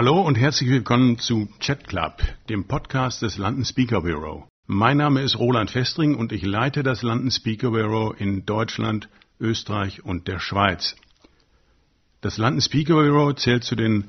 [0.00, 4.46] Hallo und herzlich willkommen zu Chat Club, dem Podcast des London Speaker Bureau.
[4.68, 9.08] Mein Name ist Roland Festring und ich leite das London Speaker Bureau in Deutschland,
[9.40, 10.94] Österreich und der Schweiz.
[12.20, 14.04] Das London Speaker Bureau zählt zu den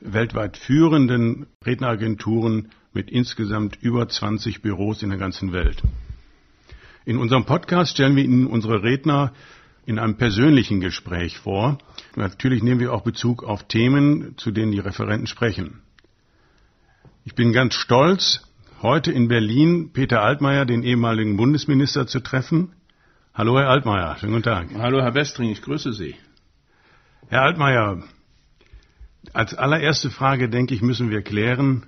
[0.00, 5.82] weltweit führenden Redneragenturen mit insgesamt über 20 Büros in der ganzen Welt.
[7.06, 9.32] In unserem Podcast stellen wir Ihnen unsere Redner
[9.90, 11.78] in einem persönlichen Gespräch vor.
[12.14, 15.82] Natürlich nehmen wir auch Bezug auf Themen, zu denen die Referenten sprechen.
[17.24, 18.48] Ich bin ganz stolz,
[18.82, 22.72] heute in Berlin Peter Altmaier, den ehemaligen Bundesminister, zu treffen.
[23.34, 24.16] Hallo, Herr Altmaier.
[24.20, 24.68] Schönen guten Tag.
[24.78, 25.50] Hallo, Herr Westring.
[25.50, 26.14] Ich grüße Sie.
[27.26, 28.04] Herr Altmaier,
[29.32, 31.84] als allererste Frage, denke ich, müssen wir klären,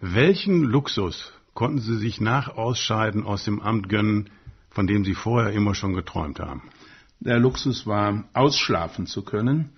[0.00, 4.30] welchen Luxus konnten Sie sich nach Ausscheiden aus dem Amt gönnen,
[4.68, 6.62] von dem Sie vorher immer schon geträumt haben?
[7.22, 9.72] Der Luxus war, ausschlafen zu können,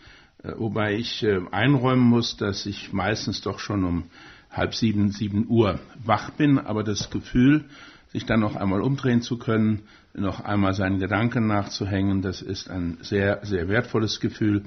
[0.45, 4.05] äh, wobei ich äh, einräumen muss, dass ich meistens doch schon um
[4.49, 7.65] halb sieben, sieben Uhr wach bin, aber das Gefühl,
[8.13, 9.83] sich dann noch einmal umdrehen zu können,
[10.15, 14.63] noch einmal seinen Gedanken nachzuhängen, das ist ein sehr, sehr wertvolles Gefühl.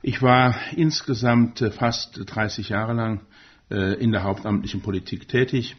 [0.00, 3.20] Ich war insgesamt äh, fast 30 Jahre lang
[3.68, 5.74] in der hauptamtlichen Politik tätig.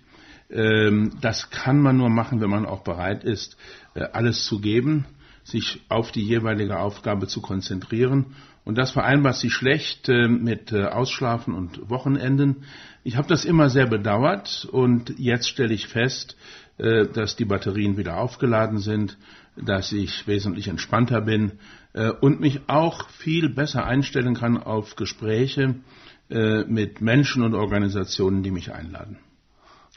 [0.50, 3.56] Ähm, das kann man nur machen, wenn man auch bereit ist,
[3.94, 5.06] alles zu geben
[5.48, 8.36] sich auf die jeweilige Aufgabe zu konzentrieren.
[8.66, 12.66] Und das vereinbart sich schlecht äh, mit äh, Ausschlafen und Wochenenden.
[13.06, 16.36] Ich habe das immer sehr bedauert und jetzt stelle ich fest,
[16.78, 19.18] äh, dass die Batterien wieder aufgeladen sind,
[19.56, 21.54] dass ich wesentlich entspannter bin
[22.22, 25.74] und mich auch viel besser einstellen kann auf Gespräche
[26.30, 29.18] mit Menschen und Organisationen, die mich einladen.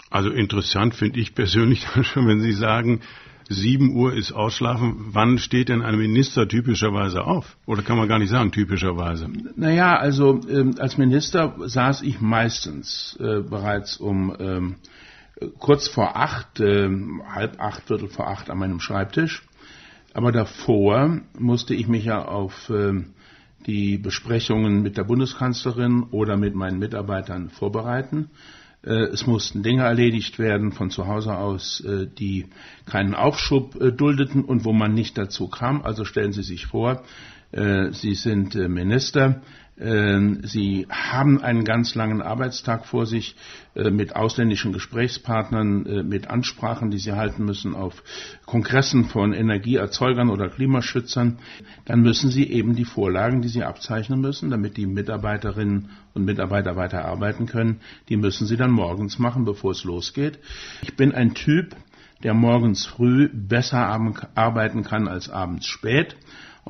[0.08, 3.02] Also interessant finde ich persönlich schon, wenn Sie sagen,
[3.50, 4.94] 7 Uhr ist Ausschlafen.
[5.10, 7.56] Wann steht denn ein Minister typischerweise auf?
[7.66, 9.28] Oder kann man gar nicht sagen, typischerweise?
[9.56, 14.76] Naja, also ähm, als Minister saß ich meistens äh, bereits um ähm,
[15.58, 16.88] kurz vor acht, äh,
[17.28, 19.42] halb acht, viertel vor acht an meinem Schreibtisch.
[20.14, 23.02] Aber davor musste ich mich ja auf äh,
[23.66, 28.30] die Besprechungen mit der Bundeskanzlerin oder mit meinen Mitarbeitern vorbereiten.
[28.84, 32.46] Äh, es mussten Dinge erledigt werden von zu Hause aus, äh, die
[32.86, 35.82] keinen Aufschub äh, duldeten und wo man nicht dazu kam.
[35.82, 37.02] Also stellen Sie sich vor,
[37.52, 39.42] Sie sind Minister,
[39.76, 43.34] Sie haben einen ganz langen Arbeitstag vor sich
[43.74, 48.02] äh, mit ausländischen Gesprächspartnern, äh, mit Ansprachen, die Sie halten müssen auf
[48.44, 51.38] Kongressen von Energieerzeugern oder Klimaschützern.
[51.86, 56.76] Dann müssen Sie eben die Vorlagen, die Sie abzeichnen müssen, damit die Mitarbeiterinnen und Mitarbeiter
[56.76, 60.38] weiter arbeiten können, die müssen Sie dann morgens machen, bevor es losgeht.
[60.82, 61.74] Ich bin ein Typ,
[62.22, 63.86] der morgens früh besser
[64.34, 66.16] arbeiten kann als abends spät.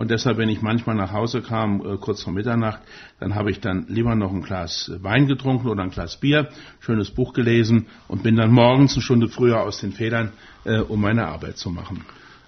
[0.00, 2.81] Und deshalb, wenn ich manchmal nach Hause kam, äh, kurz vor Mitternacht,
[3.19, 6.49] dann habe ich dann lieber noch ein Glas Wein getrunken oder ein Glas Bier,
[6.81, 10.33] schönes Buch gelesen und bin dann morgens eine Stunde früher aus den Federn,
[10.65, 12.06] äh, um meine Arbeit zu machen.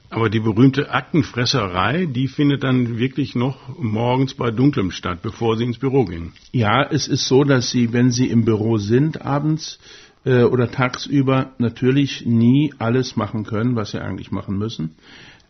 [0.09, 5.65] Aber die berühmte Aktenfresserei, die findet dann wirklich noch morgens bei Dunklem statt, bevor Sie
[5.65, 6.33] ins Büro gehen.
[6.53, 9.79] Ja, es ist so, dass Sie, wenn Sie im Büro sind abends
[10.25, 14.97] äh, oder tagsüber, natürlich nie alles machen können, was Sie eigentlich machen müssen.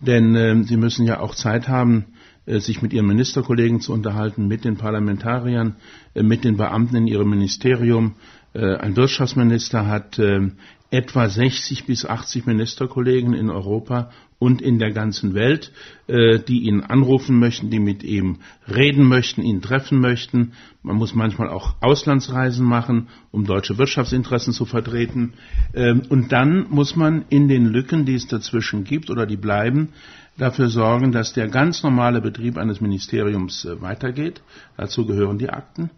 [0.02, 2.06] Denn äh, Sie müssen ja auch Zeit haben,
[2.44, 5.76] äh, sich mit Ihren Ministerkollegen zu unterhalten, mit den Parlamentariern,
[6.14, 8.14] äh, mit den Beamten in Ihrem Ministerium.
[8.52, 10.50] Äh, ein Wirtschaftsminister hat äh,
[10.92, 15.72] etwa 60 bis 80 Ministerkollegen in Europa und in der ganzen Welt,
[16.06, 18.38] äh, die ihn anrufen möchten, die mit ihm
[18.68, 20.52] reden möchten, ihn treffen möchten.
[20.82, 25.32] Man muss manchmal auch Auslandsreisen machen, um deutsche Wirtschaftsinteressen zu vertreten.
[25.72, 29.88] Ähm, und dann muss man in den Lücken, die es dazwischen gibt oder die bleiben,
[30.36, 34.42] dafür sorgen, dass der ganz normale Betrieb eines Ministeriums äh, weitergeht.
[34.76, 35.88] Dazu gehören die Akten.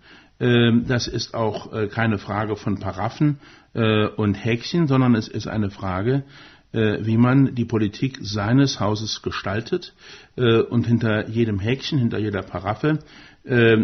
[0.41, 3.39] Ähm, das ist auch äh, keine Frage von Paraffen
[3.75, 6.25] äh, und Häkchen, sondern es ist eine Frage,
[6.73, 9.94] äh, wie man die Politik seines Hauses gestaltet.
[10.37, 12.99] Und hinter jedem Häkchen, hinter jeder Paraffe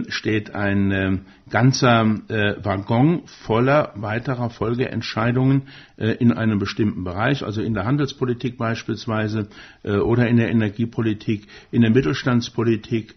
[0.09, 1.21] steht ein ähm,
[1.51, 5.63] ganzer äh, Waggon voller weiterer Folgeentscheidungen
[5.99, 9.49] äh, in einem bestimmten Bereich, also in der Handelspolitik beispielsweise
[9.83, 13.15] äh, oder in der Energiepolitik, in der Mittelstandspolitik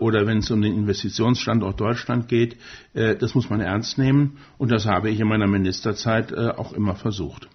[0.00, 2.56] oder wenn es um den Investitionsstandort Deutschland geht.
[2.94, 7.48] Das muss man ernst nehmen und das habe ich in meiner Ministerzeit auch immer versucht.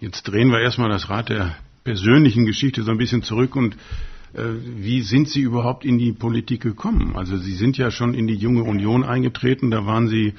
[0.00, 3.76] Jetzt drehen wir erstmal das Rad der persönlichen Geschichte so ein bisschen zurück und
[4.32, 7.16] wie sind Sie überhaupt in die Politik gekommen?
[7.16, 10.34] Also Sie sind ja schon in die junge Union eingetreten, da waren Sie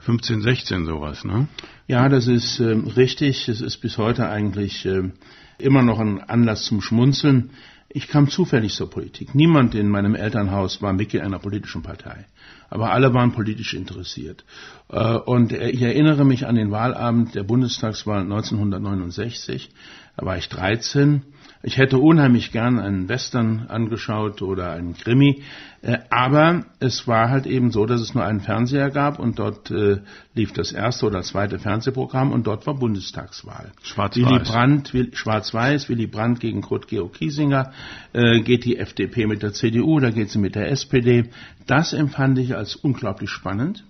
[0.00, 1.48] 15, 16 sowas, ne?
[1.88, 3.48] Ja, das ist äh, richtig.
[3.48, 5.10] Es ist bis heute eigentlich äh,
[5.58, 7.50] immer noch ein Anlass zum Schmunzeln.
[7.88, 9.34] Ich kam zufällig zur Politik.
[9.34, 12.26] Niemand in meinem Elternhaus war Mitglied einer politischen Partei.
[12.68, 14.44] Aber alle waren politisch interessiert.
[14.90, 19.70] Äh, und ich erinnere mich an den Wahlabend der Bundestagswahl 1969.
[20.16, 21.22] Da war ich 13
[21.66, 25.42] ich hätte unheimlich gern einen Western angeschaut oder einen Krimi,
[25.82, 29.72] äh, aber es war halt eben so, dass es nur einen Fernseher gab und dort
[29.72, 29.98] äh,
[30.32, 33.72] lief das erste oder zweite Fernsehprogramm und dort war Bundestagswahl.
[33.82, 34.48] Schwarz-Weiß.
[34.48, 37.72] Brandt, Schwarz-Weiß, Willy Brandt gegen Kurt Georg Kiesinger,
[38.12, 41.30] äh, geht die FDP mit der CDU, da geht sie mit der SPD.
[41.66, 43.82] Das empfand ich als unglaublich spannend.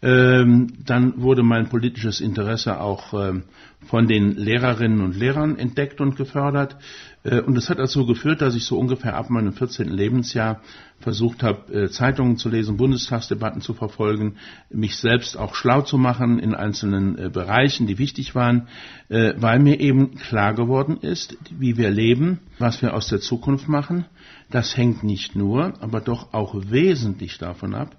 [0.00, 3.42] Ähm, dann wurde mein politisches Interesse auch ähm,
[3.86, 6.76] von den Lehrerinnen und Lehrern entdeckt und gefördert.
[7.24, 9.88] Äh, und das hat dazu geführt, dass ich so ungefähr ab meinem 14.
[9.88, 10.60] Lebensjahr
[11.00, 14.36] versucht habe, äh, Zeitungen zu lesen, Bundestagsdebatten zu verfolgen,
[14.70, 18.68] mich selbst auch schlau zu machen in einzelnen äh, Bereichen, die wichtig waren,
[19.08, 24.04] weil mir eben klar geworden ist, wie wir leben, was wir aus der Zukunft machen.
[24.50, 27.96] Das hängt nicht nur, aber doch auch wesentlich davon ab,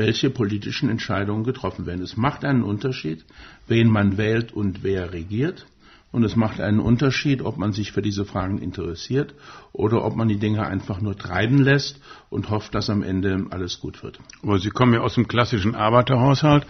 [0.00, 2.02] welche politischen Entscheidungen getroffen werden.
[2.02, 3.24] Es macht einen Unterschied,
[3.68, 5.66] wen man wählt und wer regiert.
[6.10, 9.34] Und es macht einen Unterschied, ob man sich für diese Fragen interessiert
[9.72, 12.00] oder ob man die Dinge einfach nur treiben lässt
[12.30, 14.18] und hofft, dass am Ende alles gut wird.
[14.42, 16.66] Aber Sie kommen ja aus dem klassischen Arbeiterhaushalt.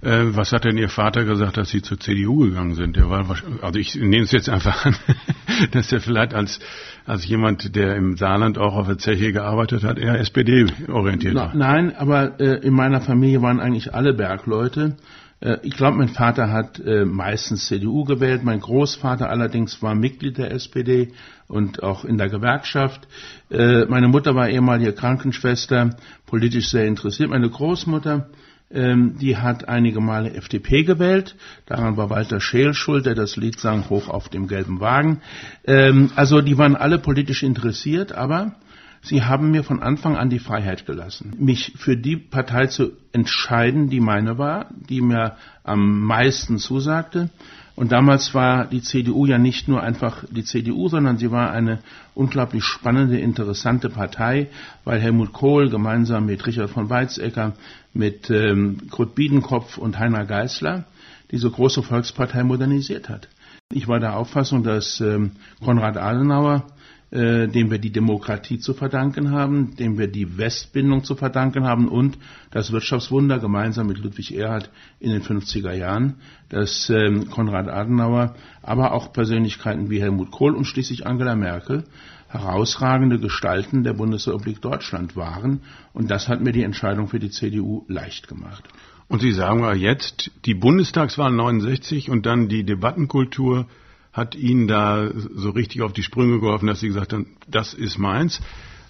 [0.00, 2.96] Äh, was hat denn Ihr Vater gesagt, dass Sie zur CDU gegangen sind?
[2.96, 3.26] Der war,
[3.62, 4.96] also ich nehme es jetzt einfach an,
[5.72, 6.60] dass er vielleicht als,
[7.04, 11.54] als jemand, der im Saarland auch auf der Zeche gearbeitet hat, eher SPD-orientiert war.
[11.54, 14.96] Nein, aber äh, in meiner Familie waren eigentlich alle Bergleute.
[15.40, 18.44] Äh, ich glaube, mein Vater hat äh, meistens CDU gewählt.
[18.44, 21.12] Mein Großvater allerdings war Mitglied der SPD
[21.48, 23.08] und auch in der Gewerkschaft.
[23.50, 25.96] Äh, meine Mutter war ehemalige Krankenschwester,
[26.26, 27.30] politisch sehr interessiert.
[27.30, 28.28] Meine Großmutter
[28.70, 31.36] die hat einige Male FDP gewählt.
[31.64, 35.22] Daran war Walter Scheel schuld, der das Lied sang, hoch auf dem gelben Wagen.
[35.64, 38.56] Ähm, also die waren alle politisch interessiert, aber
[39.00, 43.88] sie haben mir von Anfang an die Freiheit gelassen, mich für die Partei zu entscheiden,
[43.88, 47.30] die meine war, die mir am meisten zusagte.
[47.78, 51.78] Und damals war die CDU ja nicht nur einfach die CDU, sondern sie war eine
[52.12, 54.48] unglaublich spannende, interessante Partei,
[54.82, 57.52] weil Helmut Kohl gemeinsam mit Richard von Weizsäcker,
[57.98, 60.84] mit ähm, Kurt Biedenkopf und Heiner Geißler
[61.30, 63.28] diese große Volkspartei modernisiert hat.
[63.70, 66.64] Ich war der Auffassung, dass ähm, Konrad Adenauer
[67.10, 71.88] äh, dem wir die Demokratie zu verdanken haben, dem wir die Westbindung zu verdanken haben
[71.88, 72.18] und
[72.50, 74.70] das Wirtschaftswunder gemeinsam mit Ludwig Erhard
[75.00, 76.16] in den 50er Jahren,
[76.50, 81.84] dass ähm, Konrad Adenauer, aber auch Persönlichkeiten wie Helmut Kohl und schließlich Angela Merkel
[82.28, 85.62] herausragende Gestalten der Bundesrepublik Deutschland waren.
[85.92, 88.64] Und das hat mir die Entscheidung für die CDU leicht gemacht.
[89.08, 93.66] Und Sie sagen ja jetzt, die Bundestagswahl 69 und dann die Debattenkultur
[94.12, 97.98] hat Ihnen da so richtig auf die Sprünge geholfen, dass Sie gesagt haben, das ist
[97.98, 98.40] meins.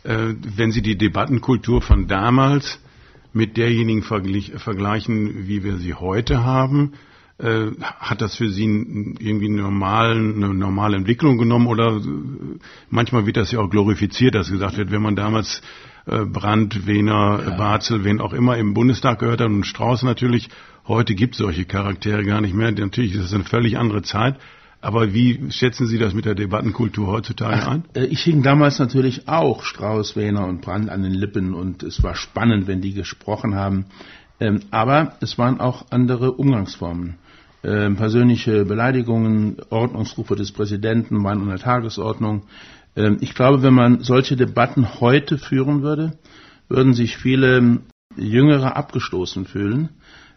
[0.02, 2.80] Äh, wenn Sie die Debattenkultur von damals
[3.32, 6.94] mit derjenigen vergleichen, wie wir sie heute haben,
[7.38, 12.00] äh, hat das für Sie irgendwie normalen, eine normale Entwicklung genommen oder äh,
[12.90, 15.62] manchmal wird das ja auch glorifiziert, dass gesagt wird, wenn man damals
[16.10, 17.50] Brandt, Wehner, ja.
[17.56, 20.48] Barzel, wen auch immer im Bundestag gehört hat und Strauß natürlich,
[20.86, 22.72] heute gibt es solche Charaktere gar nicht mehr.
[22.72, 24.36] Natürlich ist es eine völlig andere Zeit.
[24.80, 27.84] Aber wie schätzen Sie das mit der Debattenkultur heutzutage an?
[27.94, 32.02] Äh, ich hing damals natürlich auch Strauß, Wehner und Brandt an den Lippen und es
[32.02, 33.86] war spannend, wenn die gesprochen haben.
[34.40, 37.16] Ähm, aber es waren auch andere Umgangsformen.
[37.64, 42.44] Ähm, persönliche Beleidigungen, Ordnungsrufe des Präsidenten waren an der Tagesordnung.
[42.94, 46.12] Ähm, ich glaube, wenn man solche Debatten heute führen würde,
[46.68, 47.80] würden sich viele
[48.16, 49.88] Jüngere abgestoßen fühlen,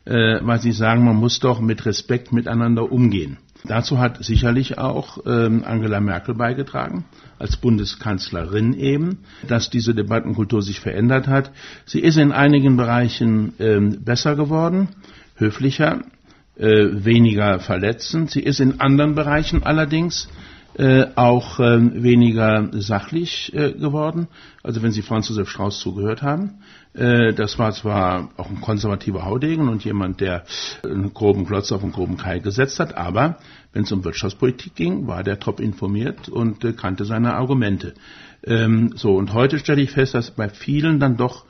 [0.06, 3.38] äh, weil sie sagen, man muss doch mit Respekt miteinander umgehen.
[3.66, 7.06] Dazu hat sicherlich auch ähm, Angela Merkel beigetragen,
[7.38, 11.52] als Bundeskanzlerin eben, dass diese Debattenkultur sich verändert hat.
[11.86, 14.90] Sie ist in einigen Bereichen ähm, besser geworden,
[15.36, 16.02] höflicher,
[16.62, 18.32] äh, weniger verletzend.
[18.32, 20.30] Sie ist in anderen Bereichen allerdings
[20.78, 24.28] äh, auch äh, weniger sachlich äh, geworden.
[24.64, 26.62] Also wenn Sie Franz Josef Strauß zugehört haben,
[26.94, 30.44] äh, das war zwar auch ein konservativer Haudegen und jemand, der
[30.84, 33.38] einen groben Klotz auf einen groben Kai gesetzt hat, aber
[33.74, 37.94] wenn es um Wirtschaftspolitik ging, war der top informiert und äh, kannte seine Argumente.
[38.44, 41.46] Ähm, so und heute stelle ich fest, dass bei vielen dann doch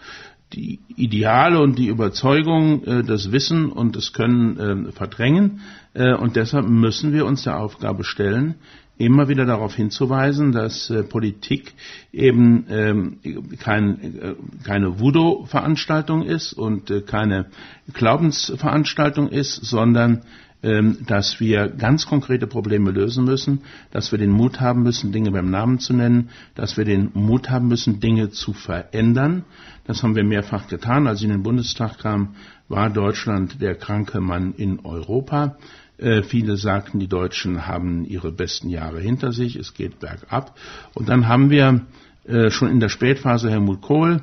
[0.53, 5.61] die Ideale und die Überzeugung, äh, das Wissen und das Können äh, verdrängen.
[5.93, 8.55] Äh, und deshalb müssen wir uns der Aufgabe stellen,
[8.97, 11.73] immer wieder darauf hinzuweisen, dass äh, Politik
[12.13, 13.19] eben ähm,
[13.59, 17.47] kein, äh, keine Voodoo-Veranstaltung ist und äh, keine
[17.93, 20.21] Glaubensveranstaltung ist, sondern
[20.61, 25.49] dass wir ganz konkrete Probleme lösen müssen, dass wir den Mut haben müssen, Dinge beim
[25.49, 29.43] Namen zu nennen, dass wir den Mut haben müssen, Dinge zu verändern.
[29.87, 31.07] Das haben wir mehrfach getan.
[31.07, 32.35] Als ich in den Bundestag kam,
[32.69, 35.57] war Deutschland der kranke Mann in Europa.
[35.97, 40.57] Äh, viele sagten, die Deutschen haben ihre besten Jahre hinter sich, es geht bergab.
[40.93, 41.85] Und dann haben wir
[42.25, 44.21] äh, schon in der Spätphase Helmut Kohl,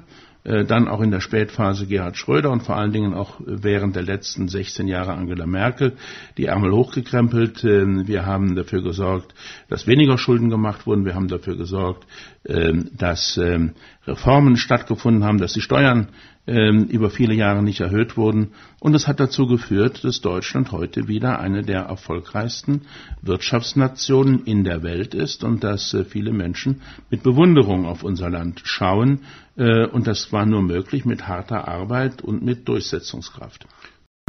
[0.49, 4.49] dann auch in der Spätphase Gerhard Schröder und vor allen Dingen auch während der letzten
[4.49, 5.93] 16 Jahre Angela Merkel
[6.39, 7.65] die Ärmel hochgekrempelt.
[7.65, 9.35] Ähm, wir haben dafür gesorgt,
[9.69, 11.05] dass weniger Schulden gemacht wurden.
[11.05, 12.07] Wir haben dafür gesorgt,
[12.47, 13.73] ähm, dass ähm,
[14.07, 16.09] Reformen stattgefunden haben, dass die Steuern
[16.51, 18.53] über viele Jahre nicht erhöht wurden.
[18.81, 22.87] Und es hat dazu geführt, dass Deutschland heute wieder eine der erfolgreichsten
[23.21, 28.63] Wirtschaftsnationen in der Welt ist und dass äh, viele Menschen mit Bewunderung auf unser Land
[28.65, 33.67] schauen äh, und das war nur möglich mit harter Arbeit und mit Durchsetzungskraft.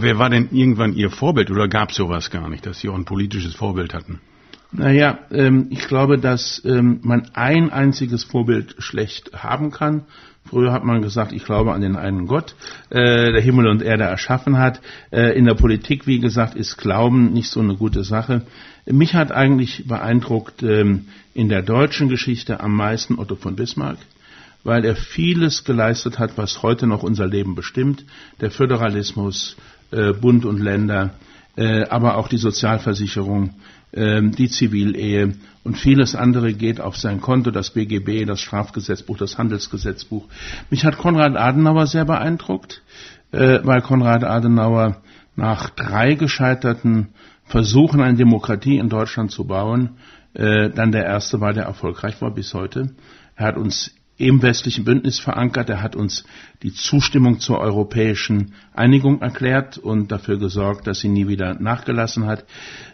[0.02, 2.96] Wer war denn irgendwann Ihr Vorbild oder gab es sowas gar nicht, dass Sie auch
[2.96, 4.22] ein politisches Vorbild hatten?
[4.72, 10.06] Naja, ähm, ich glaube, dass ähm, man ein einziges Vorbild schlecht haben kann.
[10.46, 12.56] Früher hat man gesagt, ich glaube an den einen Gott,
[12.90, 14.80] äh, der Himmel und Erde erschaffen hat.
[15.12, 18.44] Äh, in der Politik, wie gesagt, ist Glauben nicht so eine gute Sache.
[18.92, 23.98] Mich hat eigentlich beeindruckt ähm, in der deutschen Geschichte am meisten Otto von Bismarck
[24.64, 28.06] weil er vieles geleistet hat, was heute noch unser Leben bestimmt.
[28.42, 29.56] Der Föderalismus,
[29.92, 31.12] äh, Bund und Länder,
[31.56, 33.56] äh, aber auch die Sozialversicherung,
[33.92, 39.38] äh, die Zivilehe und vieles andere geht auf sein Konto, das BGB, das Strafgesetzbuch, das
[39.38, 40.26] Handelsgesetzbuch.
[40.70, 42.82] Mich hat Konrad Adenauer sehr beeindruckt,
[43.32, 45.02] äh, weil Konrad Adenauer
[45.36, 47.10] nach drei gescheiterten
[47.50, 49.98] Versuchen, eine Demokratie in Deutschland zu bauen,
[50.36, 52.92] äh, dann der erste war, der erfolgreich war bis heute.
[53.36, 55.70] Er hat uns im westlichen Bündnis verankert.
[55.70, 56.26] Er hat uns
[56.62, 62.46] die Zustimmung zur europäischen Einigung erklärt und dafür gesorgt, dass sie nie wieder nachgelassen hat.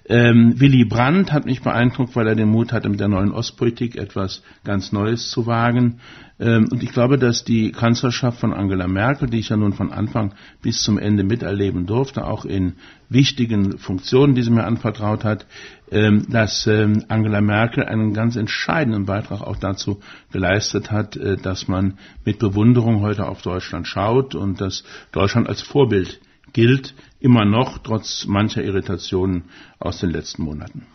[0.07, 3.95] Ähm, Willy Brandt hat mich beeindruckt, weil er den Mut hatte, mit der neuen Ostpolitik
[3.95, 5.99] etwas ganz Neues zu wagen.
[6.39, 9.91] Ähm, und ich glaube, dass die Kanzlerschaft von Angela Merkel, die ich ja nun von
[9.91, 12.73] Anfang bis zum Ende miterleben durfte, auch in
[13.09, 15.47] wichtigen Funktionen, die sie mir anvertraut hat,
[15.91, 21.67] ähm, dass ähm, Angela Merkel einen ganz entscheidenden Beitrag auch dazu geleistet hat, äh, dass
[21.67, 26.19] man mit Bewunderung heute auf Deutschland schaut und dass Deutschland als Vorbild
[26.55, 29.43] gilt, immer noch, trotz mancher Irritationen
[29.77, 30.87] aus den letzten Monaten.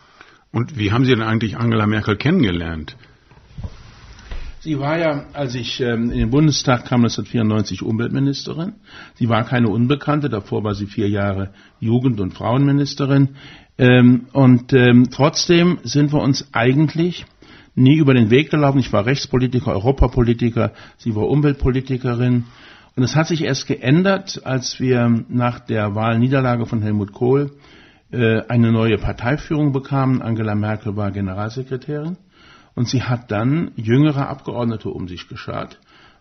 [0.53, 2.97] Und wie haben Sie denn eigentlich Angela Merkel kennengelernt?
[4.61, 8.73] Sie war ja, als ich ähm, in den Bundestag kam, 1994 Umweltministerin.
[9.15, 13.37] Sie war keine Unbekannte, davor war sie vier Jahre Jugend- und Frauenministerin.
[13.77, 17.27] Ähm, und ähm, trotzdem sind wir uns eigentlich
[17.75, 18.79] nie über den Weg gelaufen.
[18.79, 22.45] Ich war Rechtspolitiker, Europapolitiker, sie war Umweltpolitikerin.
[22.97, 27.53] Und es hat sich erst geändert, als wir nach der Wahlniederlage von Helmut Kohl
[28.11, 30.23] äh, eine neue Parteiführung bekamen.
[30.23, 32.17] Angela Merkel war Generalsekretärin.
[32.75, 35.79] Und sie hat dann jüngere Abgeordnete um sich geschart.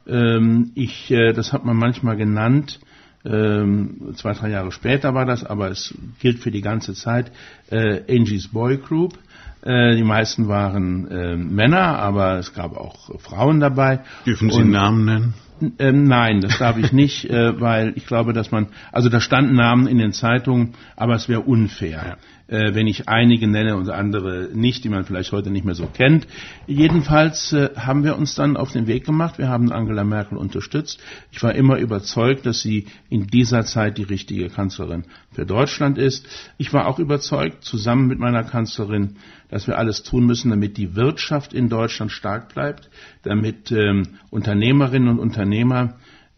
[0.07, 2.79] Ähm, ich, äh, das hat man manchmal genannt,
[3.25, 7.31] ähm, zwei, drei Jahre später war das, aber es gilt für die ganze Zeit,
[7.69, 9.17] äh, Angie's Boy Group.
[9.61, 14.01] Äh, die meisten waren äh, Männer, aber es gab auch Frauen dabei.
[14.25, 15.33] Dürfen Sie Und, Namen nennen?
[15.79, 19.55] Ähm, nein, das darf ich nicht, äh, weil ich glaube, dass man, also da standen
[19.55, 22.17] Namen in den Zeitungen, aber es wäre unfair,
[22.49, 22.57] ja.
[22.57, 25.87] äh, wenn ich einige nenne und andere nicht, die man vielleicht heute nicht mehr so
[25.87, 26.27] kennt.
[26.67, 29.37] Jedenfalls äh, haben wir uns dann auf den Weg gemacht.
[29.37, 30.99] Wir haben Angela Merkel unterstützt.
[31.31, 36.27] Ich war immer überzeugt, dass sie in dieser Zeit die richtige Kanzlerin für Deutschland ist.
[36.57, 39.17] Ich war auch überzeugt, zusammen mit meiner Kanzlerin,
[39.49, 42.89] dass wir alles tun müssen, damit die Wirtschaft in Deutschland stark bleibt,
[43.23, 45.48] damit ähm, Unternehmerinnen und Unternehmer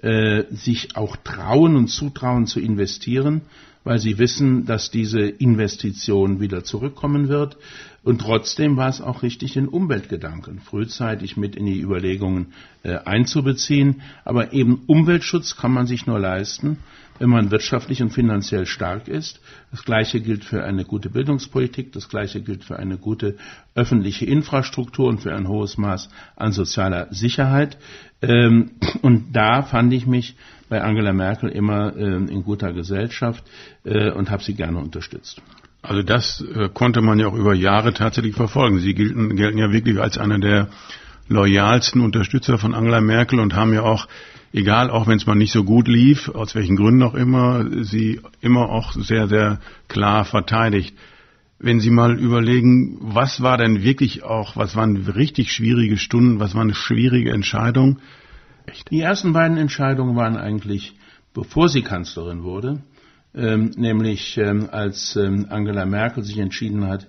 [0.01, 3.41] äh, sich auch trauen und zutrauen zu investieren,
[3.83, 7.57] weil sie wissen, dass diese Investition wieder zurückkommen wird.
[8.03, 14.01] Und trotzdem war es auch richtig, den Umweltgedanken frühzeitig mit in die Überlegungen äh, einzubeziehen.
[14.25, 16.79] Aber eben Umweltschutz kann man sich nur leisten,
[17.19, 19.39] wenn man wirtschaftlich und finanziell stark ist.
[19.69, 23.37] Das Gleiche gilt für eine gute Bildungspolitik, das Gleiche gilt für eine gute
[23.75, 27.77] öffentliche Infrastruktur und für ein hohes Maß an sozialer Sicherheit.
[28.23, 28.71] Ähm,
[29.03, 30.35] und da fand ich mich
[30.69, 33.43] bei Angela Merkel immer ähm, in guter Gesellschaft
[33.83, 35.39] äh, und habe sie gerne unterstützt.
[35.81, 38.79] Also das äh, konnte man ja auch über Jahre tatsächlich verfolgen.
[38.79, 40.69] Sie gelten, gelten ja wirklich als einer der
[41.27, 44.07] loyalsten Unterstützer von Angela Merkel und haben ja auch
[44.53, 48.21] egal, auch wenn es mal nicht so gut lief, aus welchen Gründen auch immer, sie
[48.41, 50.95] immer auch sehr, sehr klar verteidigt.
[51.57, 56.55] Wenn Sie mal überlegen, was war denn wirklich auch, was waren richtig schwierige Stunden, was
[56.55, 57.99] war eine schwierige Entscheidung?
[58.89, 60.95] Die ersten beiden Entscheidungen waren eigentlich,
[61.35, 62.81] bevor sie Kanzlerin wurde,
[63.33, 67.07] ähm, nämlich ähm, als ähm, Angela Merkel sich entschieden hat,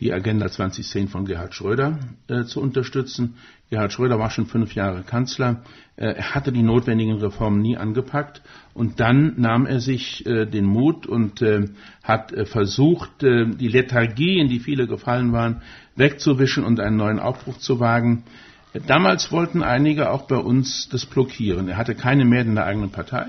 [0.00, 3.36] die Agenda 2010 von Gerhard Schröder äh, zu unterstützen.
[3.68, 5.62] Gerhard Schröder war schon fünf Jahre Kanzler.
[5.96, 8.42] Äh, er hatte die notwendigen Reformen nie angepackt.
[8.72, 11.44] Und dann nahm er sich äh, den Mut und
[12.02, 15.62] hat versucht, die Lethargie, in die viele gefallen waren,
[15.96, 18.24] wegzuwischen und einen neuen Aufbruch zu wagen.
[18.86, 21.68] Damals wollten einige auch bei uns das blockieren.
[21.68, 23.26] Er hatte keine mehr in der eigenen Partei,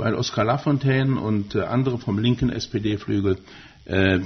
[0.00, 3.38] weil Oskar Lafontaine und äh, andere vom linken SPD-Flügel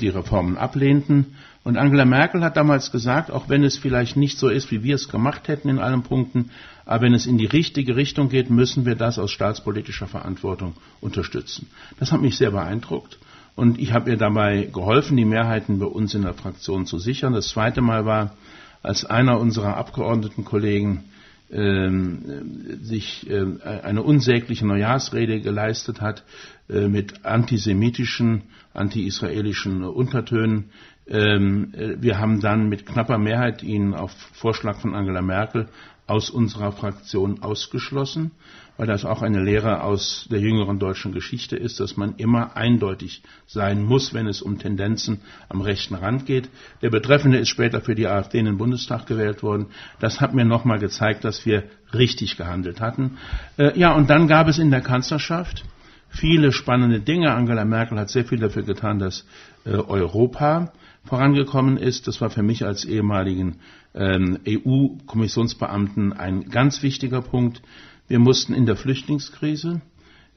[0.00, 1.36] die Reformen ablehnten.
[1.62, 4.96] Und Angela Merkel hat damals gesagt, auch wenn es vielleicht nicht so ist, wie wir
[4.96, 6.50] es gemacht hätten in allen Punkten,
[6.84, 11.68] aber wenn es in die richtige Richtung geht, müssen wir das aus staatspolitischer Verantwortung unterstützen.
[11.98, 13.18] Das hat mich sehr beeindruckt.
[13.56, 17.32] Und ich habe ihr dabei geholfen, die Mehrheiten bei uns in der Fraktion zu sichern.
[17.32, 18.36] Das zweite Mal war,
[18.82, 21.04] als einer unserer Abgeordnetenkollegen
[21.50, 26.24] sich äh, eine unsägliche Neujahrsrede geleistet hat
[26.68, 30.70] äh, mit antisemitischen, anti-israelischen Untertönen,
[31.06, 35.68] ähm, äh, wir haben dann mit knapper Mehrheit ihn auf Vorschlag von Angela Merkel
[36.06, 38.30] aus unserer Fraktion ausgeschlossen,
[38.76, 43.22] weil das auch eine Lehre aus der jüngeren deutschen Geschichte ist, dass man immer eindeutig
[43.46, 46.48] sein muss, wenn es um Tendenzen am rechten Rand geht.
[46.82, 49.66] Der Betreffende ist später für die AfD in den Bundestag gewählt worden.
[50.00, 53.18] Das hat mir nochmal gezeigt, dass wir richtig gehandelt hatten.
[53.56, 55.64] Äh, ja, und dann gab es in der Kanzlerschaft
[56.08, 57.32] viele spannende Dinge.
[57.32, 59.26] Angela Merkel hat sehr viel dafür getan, dass
[59.64, 60.72] äh, Europa
[61.04, 62.08] vorangekommen ist.
[62.08, 63.58] Das war für mich als ehemaligen
[63.94, 67.62] ähm, EU-Kommissionsbeamten ein ganz wichtiger Punkt.
[68.08, 69.80] Wir mussten in der Flüchtlingskrise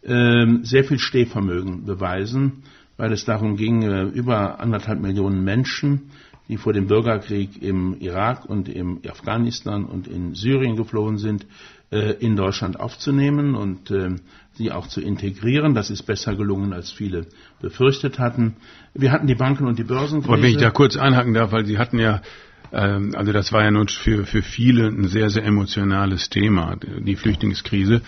[0.04, 2.64] ähm, sehr viel Stehvermögen beweisen,
[2.96, 6.12] weil es darum ging, äh, über anderthalb Millionen Menschen,
[6.48, 11.46] die vor dem Bürgerkrieg im Irak und im Afghanistan und in Syrien geflohen sind,
[11.92, 14.16] äh, in Deutschland aufzunehmen und äh,
[14.54, 15.76] sie auch zu integrieren.
[15.76, 17.28] Das ist besser gelungen, als viele
[17.62, 18.56] befürchtet hatten.
[18.94, 20.34] Wir hatten die Banken und die Börsenkrise.
[20.34, 22.22] Aber wenn ich da kurz einhaken darf, weil Sie hatten ja ähm,
[22.72, 28.02] also das war ja nun für, für viele ein sehr, sehr emotionales Thema, die Flüchtlingskrise.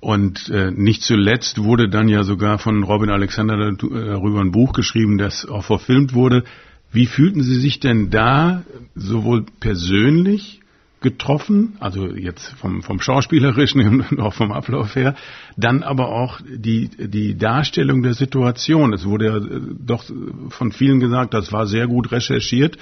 [0.00, 5.16] Und äh, nicht zuletzt wurde dann ja sogar von Robin Alexander darüber ein Buch geschrieben,
[5.16, 6.42] das auch verfilmt wurde.
[6.90, 8.64] Wie fühlten Sie sich denn da
[8.96, 10.60] sowohl persönlich
[11.00, 15.14] getroffen, also jetzt vom, vom Schauspielerischen und auch vom Ablauf her,
[15.56, 18.92] dann aber auch die, die Darstellung der Situation.
[18.92, 20.04] Es wurde ja äh, doch
[20.48, 22.76] von vielen gesagt, das war sehr gut recherchiert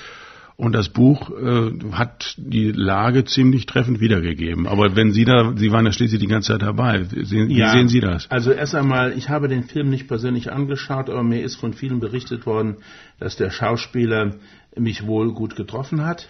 [0.60, 4.66] und das Buch äh, hat die Lage ziemlich treffend wiedergegeben.
[4.66, 7.04] Aber wenn Sie da, Sie waren ja schließlich die ganze Zeit dabei.
[7.04, 8.30] Sehen, wie sehen Sie das?
[8.30, 11.98] Also erst einmal, ich habe den Film nicht persönlich angeschaut, aber mir ist von vielen
[11.98, 12.76] berichtet worden,
[13.18, 14.34] dass der Schauspieler
[14.76, 16.28] mich wohl gut getroffen hat.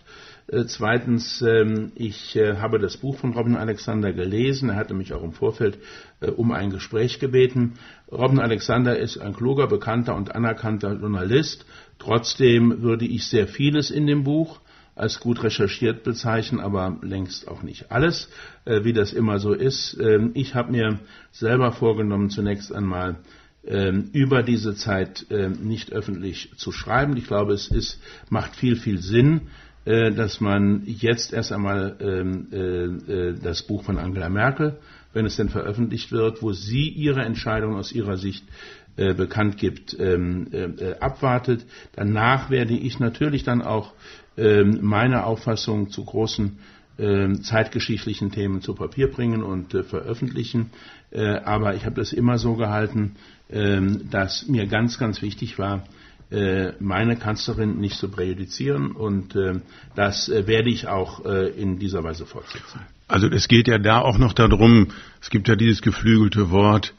[0.50, 4.70] Äh, zweitens, ähm, ich äh, habe das Buch von Robin Alexander gelesen.
[4.70, 5.78] Er hatte mich auch im Vorfeld
[6.20, 7.74] äh, um ein Gespräch gebeten.
[8.10, 11.66] Robin Alexander ist ein kluger, bekannter und anerkannter Journalist.
[11.98, 14.60] Trotzdem würde ich sehr vieles in dem Buch
[14.96, 18.28] als gut recherchiert bezeichnen, aber längst auch nicht alles,
[18.66, 19.96] wie das immer so ist.
[19.98, 20.98] Ähm, ich habe mir
[21.30, 23.20] selber vorgenommen, zunächst einmal
[23.64, 27.16] ähm, über diese Zeit nicht öffentlich zu schreiben.
[27.16, 29.42] Ich glaube, es ist, macht viel, viel Sinn,
[29.84, 32.58] dass man jetzt erst einmal ähm, äh,
[33.30, 34.78] äh, das Buch von Angela Merkel,
[35.12, 38.44] wenn es denn veröffentlicht wird, wo sie ihre Entscheidung aus ihrer Sicht
[38.96, 40.48] bekannt gibt, ähm,
[41.00, 41.64] abwartet.
[41.94, 43.94] Danach werde ich natürlich dann auch
[44.36, 46.58] ähm, meine Auffassung zu großen
[47.40, 50.68] zeitgeschichtlichen Themen zu Papier bringen und veröffentlichen.
[51.10, 53.16] aber ich habe das immer so gehalten,
[53.48, 55.99] dass mir ganz, ganz wichtig war, äh,
[56.78, 59.60] meine Kanzlerin nicht zu präjudizieren und äh,
[59.96, 62.80] das äh, werde ich auch in dieser Weise fortsetzen.
[63.08, 64.88] Also es geht ja da auch noch darum,
[65.20, 66.94] es gibt ja dieses geflügelte Wort,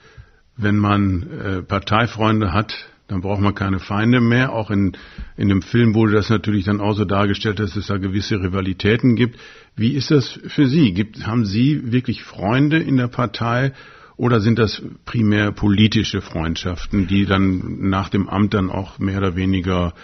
[0.58, 2.76] wenn man Parteifreunde hat,
[3.12, 4.54] dann braucht man keine Feinde mehr.
[4.54, 4.94] Auch in,
[5.36, 9.18] in dem Film wurde das natürlich dann auch so dargestellt, dass es da gewisse Rivalitäten
[9.18, 9.38] gibt.
[9.76, 10.94] Wie ist das für Sie?
[10.94, 13.74] Gibt, haben Sie wirklich Freunde in der Partei
[14.22, 19.36] oder sind das primär politische Freundschaften, die dann nach dem Amt dann auch mehr oder
[19.36, 19.96] weniger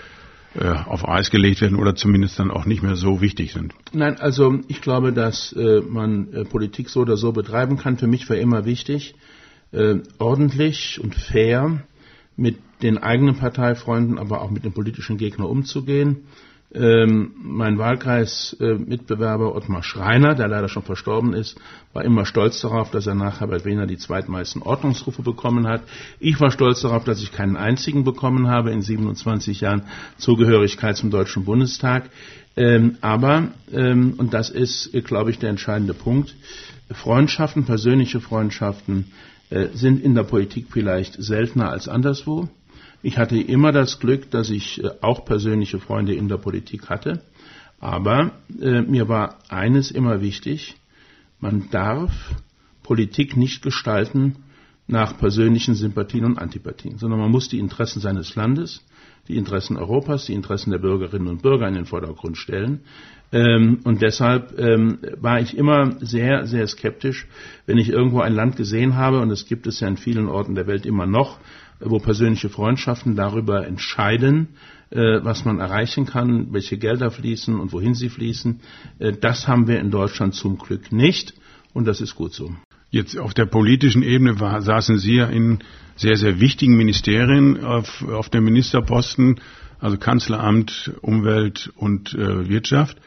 [0.55, 3.75] äh, auf Eis gelegt werden oder zumindest dann auch nicht mehr so wichtig sind?
[3.93, 7.97] Nein, also ich glaube, dass äh, man äh, Politik so oder so betreiben kann.
[7.97, 9.13] Für mich war immer wichtig,
[9.71, 11.83] äh, ordentlich und fair
[12.35, 16.23] mit den eigenen Parteifreunden, aber auch mit den politischen Gegnern umzugehen.
[16.73, 21.57] Ähm, mein Wahlkreismitbewerber äh, Ottmar Schreiner, der leider schon verstorben ist,
[21.93, 25.81] war immer stolz darauf, dass er nach Herbert Wehner die zweitmeisten Ordnungsrufe bekommen hat.
[26.19, 29.83] Ich war stolz darauf, dass ich keinen einzigen bekommen habe in 27 Jahren
[30.17, 32.09] Zugehörigkeit zum Deutschen Bundestag.
[32.57, 36.35] Ähm, aber, ähm, und das ist, glaube ich, der entscheidende Punkt,
[36.91, 39.11] Freundschaften, persönliche Freundschaften,
[39.49, 42.49] äh, sind in der Politik vielleicht seltener als anderswo.
[43.03, 47.21] Ich hatte immer das Glück, dass ich äh, auch persönliche Freunde in der Politik hatte.
[47.79, 50.75] Aber äh, mir war eines immer wichtig,
[51.39, 52.11] man darf
[52.81, 54.37] Politik nicht gestalten
[54.87, 58.83] nach persönlichen Sympathien und Antipathien, sondern man muss die Interessen seines Landes,
[59.27, 62.79] die Interessen Europas, die Interessen der Bürgerinnen und Bürger in den Vordergrund stellen.
[63.33, 67.27] Ähm, und deshalb ähm, war ich immer sehr, sehr skeptisch,
[67.65, 70.55] wenn ich irgendwo ein Land gesehen habe, und es gibt es ja in vielen Orten
[70.55, 71.37] der Welt immer noch,
[71.79, 74.49] wo persönliche Freundschaften darüber entscheiden,
[74.89, 78.61] äh, was man erreichen kann, welche Gelder fließen und wohin sie fließen.
[78.99, 81.33] Äh, das haben wir in Deutschland zum Glück nicht,
[81.73, 82.51] und das ist gut so.
[82.89, 85.59] Jetzt auf der politischen Ebene war, saßen Sie ja in
[85.97, 89.41] sehr, sehr wichtigen Ministerien auf, auf dem Ministerposten,
[89.79, 92.97] also Kanzleramt, Umwelt und äh, Wirtschaft.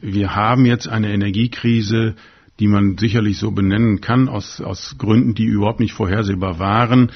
[0.00, 2.14] Wir haben jetzt eine Energiekrise,
[2.58, 7.10] die man sicherlich so benennen kann, aus, aus Gründen, die überhaupt nicht vorhersehbar waren.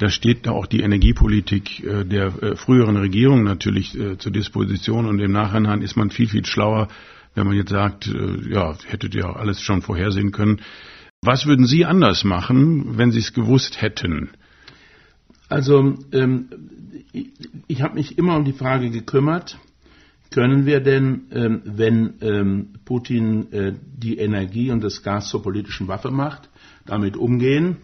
[0.00, 5.20] Da steht auch die Energiepolitik äh, der äh, früheren Regierung natürlich äh, zur Disposition und
[5.20, 6.88] im Nachhinein ist man viel, viel schlauer,
[7.34, 8.10] wenn man jetzt sagt,
[8.48, 10.62] ja, hättet ihr alles schon vorhersehen können.
[11.22, 14.30] Was würden Sie anders machen, wenn Sie es gewusst hätten?
[15.48, 16.48] Also ähm,
[17.12, 17.30] ich,
[17.68, 19.58] ich habe mich immer um die Frage gekümmert,
[20.30, 25.86] können wir denn, ähm, wenn ähm, Putin äh, die Energie und das Gas zur politischen
[25.86, 26.48] Waffe macht,
[26.84, 27.76] damit umgehen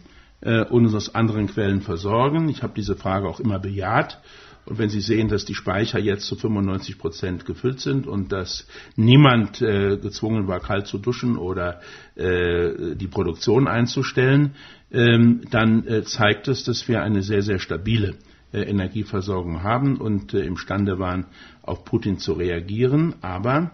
[0.47, 2.49] äh, uns aus anderen Quellen versorgen?
[2.49, 4.21] Ich habe diese Frage auch immer bejaht
[4.67, 8.67] und wenn Sie sehen, dass die Speicher jetzt zu 95 Prozent gefüllt sind und dass
[8.97, 11.81] niemand äh, gezwungen war, kalt zu duschen oder
[12.17, 14.57] äh, die Produktion einzustellen,
[14.91, 18.17] ähm, dann äh, zeigt es, dass wir eine sehr, sehr stabile
[18.53, 21.27] äh, Energieversorgung haben und äh, imstande waren,
[21.63, 23.15] auf Putin zu reagieren.
[23.23, 23.71] Aber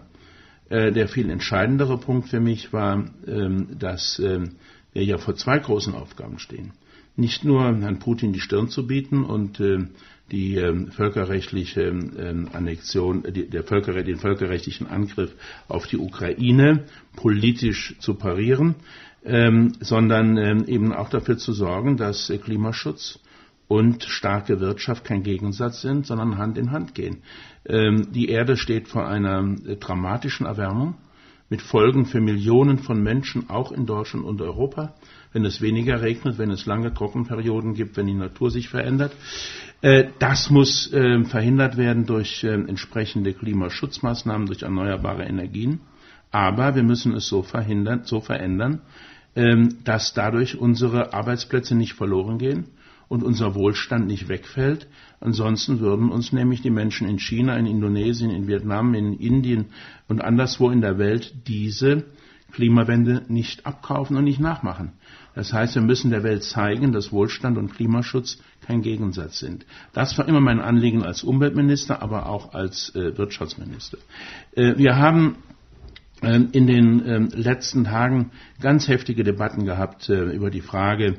[0.69, 4.57] äh, der viel entscheidendere Punkt für mich war, ähm, dass ähm,
[4.93, 6.71] wir ja vor zwei großen Aufgaben stehen.
[7.15, 9.59] Nicht nur Herrn Putin die Stirn zu bieten und
[10.31, 15.31] die ähm, völkerrechtliche ähm, Annexion, die, der Völker, den völkerrechtlichen Angriff
[15.67, 18.75] auf die Ukraine politisch zu parieren,
[19.23, 23.19] ähm, sondern ähm, eben auch dafür zu sorgen, dass äh, Klimaschutz
[23.67, 27.21] und starke Wirtschaft kein Gegensatz sind, sondern Hand in Hand gehen.
[27.65, 30.95] Ähm, die Erde steht vor einer äh, dramatischen Erwärmung
[31.49, 34.93] mit Folgen für Millionen von Menschen, auch in Deutschland und Europa
[35.33, 39.13] wenn es weniger regnet, wenn es lange Trockenperioden gibt, wenn die Natur sich verändert.
[39.81, 45.81] Äh, das muss ähm, verhindert werden durch ähm, entsprechende Klimaschutzmaßnahmen, durch erneuerbare Energien.
[46.31, 48.81] Aber wir müssen es so verhindern, so verändern,
[49.35, 52.67] ähm, dass dadurch unsere Arbeitsplätze nicht verloren gehen
[53.07, 54.87] und unser Wohlstand nicht wegfällt.
[55.19, 59.67] Ansonsten würden uns nämlich die Menschen in China, in Indonesien, in Vietnam, in Indien
[60.07, 62.05] und anderswo in der Welt diese
[62.53, 64.93] Klimawende nicht abkaufen und nicht nachmachen.
[65.35, 69.65] Das heißt, wir müssen der Welt zeigen, dass Wohlstand und Klimaschutz kein Gegensatz sind.
[69.91, 73.97] Das war immer mein Anliegen als Umweltminister, aber auch als äh, Wirtschaftsminister.
[74.55, 75.37] Äh, wir haben
[76.21, 81.15] äh, in den ähm, letzten Tagen ganz heftige Debatten gehabt äh, über die Frage,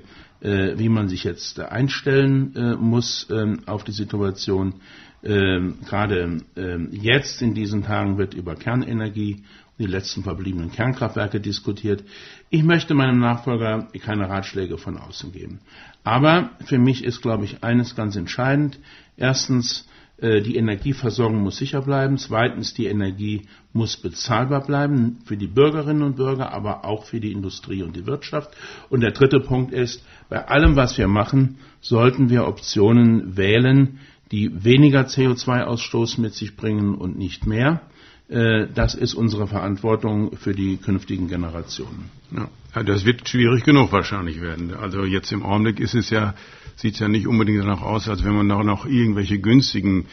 [0.49, 4.75] wie man sich jetzt einstellen äh, muss ähm, auf die Situation.
[5.23, 6.43] Ähm, gerade
[6.91, 9.43] jetzt in diesen Tagen wird über Kernenergie
[9.79, 12.05] die letzten verbliebenen Kernkraftwerke diskutiert.
[12.51, 15.61] Ich möchte meinem Nachfolger keine Ratschläge von außen geben.
[16.05, 18.79] Aber für mich ist, glaube ich, eines ganz entscheidend.
[19.17, 22.19] Erstens, äh, die Energieversorgung muss sicher bleiben.
[22.19, 27.33] Zweitens, die Energie muss bezahlbar bleiben für die Bürgerinnen und Bürger, aber auch für die
[27.33, 28.51] Industrie und die Wirtschaft.
[28.91, 33.99] Und der dritte Punkt ist, bei allem, was wir machen, sollten wir Optionen wählen,
[34.31, 37.83] die weniger CO2-Ausstoß mit sich bringen und nicht mehr.
[38.29, 42.11] Äh, das ist unsere Verantwortung für die künftigen Generationen.
[42.31, 44.75] Ja, das wird schwierig genug wahrscheinlich werden.
[44.75, 46.35] Also jetzt im Augenblick ist es ja,
[46.75, 50.07] sieht es ja nicht unbedingt danach aus, als wenn man noch, noch irgendwelche günstigen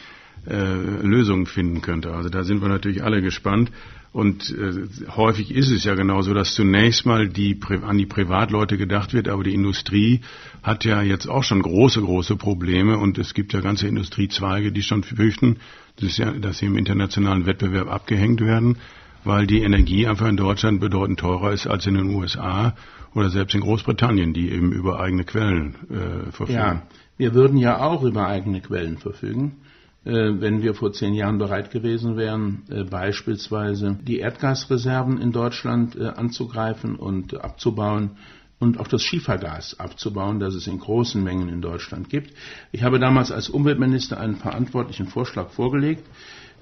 [0.46, 2.12] äh, Lösungen finden könnte.
[2.12, 3.70] Also da sind wir natürlich alle gespannt.
[4.12, 9.14] Und äh, häufig ist es ja genauso, dass zunächst mal die, an die Privatleute gedacht
[9.14, 10.20] wird, aber die Industrie
[10.62, 14.82] hat ja jetzt auch schon große, große Probleme und es gibt ja ganze Industriezweige, die
[14.82, 15.56] schon fürchten,
[15.96, 18.76] dass, ja, dass sie im internationalen Wettbewerb abgehängt werden,
[19.24, 22.76] weil die Energie einfach in Deutschland bedeutend teurer ist als in den USA
[23.14, 26.58] oder selbst in Großbritannien, die eben über eigene Quellen äh, verfügen.
[26.58, 26.82] Ja,
[27.16, 29.56] wir würden ja auch über eigene Quellen verfügen.
[30.04, 35.94] Äh, wenn wir vor zehn Jahren bereit gewesen wären, äh, beispielsweise die Erdgasreserven in Deutschland
[35.94, 38.12] äh, anzugreifen und abzubauen
[38.58, 42.32] und auch das Schiefergas abzubauen, das es in großen Mengen in Deutschland gibt.
[42.72, 46.04] Ich habe damals als Umweltminister einen verantwortlichen Vorschlag vorgelegt.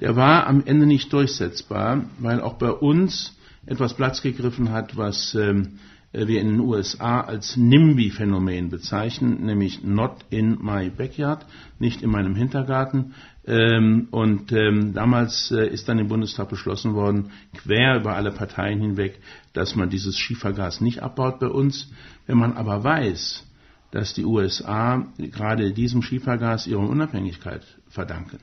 [0.01, 5.35] Der war am Ende nicht durchsetzbar, weil auch bei uns etwas Platz gegriffen hat, was
[5.35, 5.79] ähm,
[6.13, 11.47] äh, wir in den USA als NIMBY-Phänomen bezeichnen, nämlich not in my backyard,
[11.79, 13.15] nicht in meinem Hintergarten.
[13.47, 18.81] Ähm, und ähm, damals äh, ist dann im Bundestag beschlossen worden, quer über alle Parteien
[18.81, 19.19] hinweg,
[19.55, 21.91] dass man dieses Schiefergas nicht abbaut bei uns.
[22.27, 23.47] Wenn man aber weiß,
[23.91, 28.39] dass die USA gerade diesem Schiefergas ihre Unabhängigkeit verdanken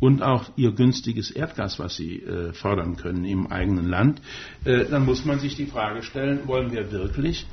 [0.00, 4.20] und auch ihr günstiges Erdgas, was sie äh, fördern können im eigenen Land,
[4.64, 7.46] äh, dann muss man sich die Frage stellen, wollen wir wirklich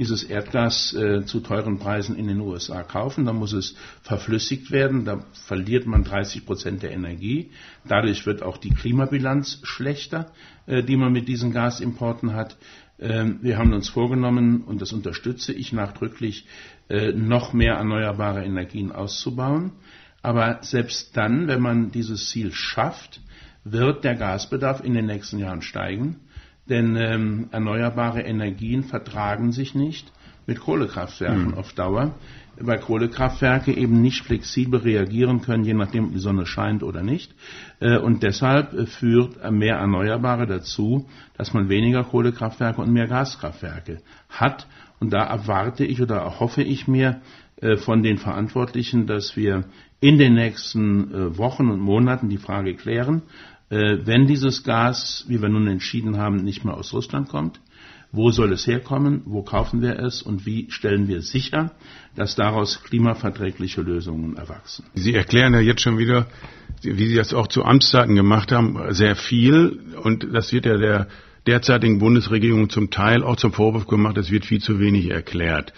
[0.00, 5.04] dieses Erdgas äh, zu teuren Preisen in den USA kaufen, dann muss es verflüssigt werden,
[5.04, 7.50] da verliert man 30 Prozent der Energie,
[7.86, 10.32] dadurch wird auch die Klimabilanz schlechter,
[10.64, 12.56] äh, die man mit diesen Gasimporten hat.
[12.98, 16.46] Ähm, wir haben uns vorgenommen, und das unterstütze ich nachdrücklich,
[16.88, 19.72] äh, noch mehr erneuerbare Energien auszubauen.
[20.22, 23.20] Aber selbst dann, wenn man dieses Ziel schafft,
[23.64, 26.20] wird der Gasbedarf in den nächsten Jahren steigen,
[26.70, 30.10] denn ähm, erneuerbare Energien vertragen sich nicht
[30.46, 31.54] mit Kohlekraftwerken mhm.
[31.54, 32.14] auf Dauer,
[32.58, 37.34] weil Kohlekraftwerke eben nicht flexibel reagieren können, je nachdem, ob die Sonne scheint oder nicht.
[37.80, 41.06] Äh, und deshalb äh, führt mehr Erneuerbare dazu,
[41.36, 44.66] dass man weniger Kohlekraftwerke und mehr Gaskraftwerke hat.
[44.98, 47.20] Und da erwarte ich oder hoffe ich mir
[47.60, 49.64] äh, von den Verantwortlichen, dass wir
[50.00, 53.20] in den nächsten Wochen und Monaten die Frage klären,
[53.70, 57.60] wenn dieses Gas, wie wir nun entschieden haben, nicht mehr aus Russland kommt,
[58.12, 61.72] wo soll es herkommen, wo kaufen wir es und wie stellen wir sicher,
[62.16, 64.84] dass daraus klimaverträgliche Lösungen erwachsen.
[64.94, 66.26] Sie erklären ja jetzt schon wieder,
[66.82, 71.06] wie Sie das auch zu Amtszeiten gemacht haben, sehr viel und das wird ja der
[71.46, 75.72] derzeitigen Bundesregierung zum Teil auch zum Vorwurf gemacht, es wird viel zu wenig erklärt.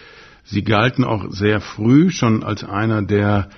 [0.45, 3.51] Sie galten auch sehr früh schon als einer der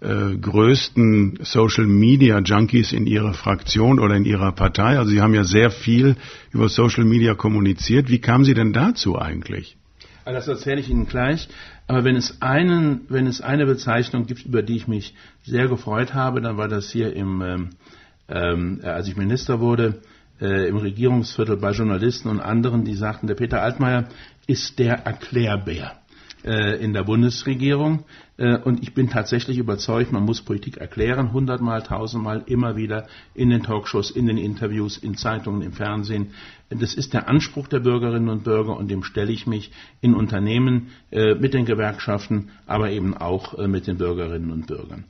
[0.00, 4.98] äh, größten Social Media Junkies in Ihrer Fraktion oder in Ihrer Partei.
[4.98, 6.16] Also Sie haben ja sehr viel
[6.52, 8.08] über Social Media kommuniziert.
[8.08, 9.76] Wie kamen Sie denn dazu eigentlich?
[10.24, 11.48] Also das erzähle ich Ihnen gleich.
[11.86, 16.14] Aber wenn es einen, wenn es eine Bezeichnung gibt, über die ich mich sehr gefreut
[16.14, 20.00] habe, dann war das hier im, ähm, äh, als ich Minister wurde,
[20.40, 24.08] äh, im Regierungsviertel bei Journalisten und anderen, die sagten, der Peter Altmaier
[24.46, 25.99] ist der Erklärbär.
[26.42, 28.04] Äh, in der Bundesregierung.
[28.38, 33.50] Äh, und ich bin tatsächlich überzeugt, man muss Politik erklären, hundertmal, tausendmal, immer wieder in
[33.50, 36.28] den Talkshows, in den Interviews, in Zeitungen, im Fernsehen.
[36.70, 40.92] Das ist der Anspruch der Bürgerinnen und Bürger und dem stelle ich mich in Unternehmen
[41.10, 45.04] äh, mit den Gewerkschaften, aber eben auch mit den Bürgerinnen und Bürgern.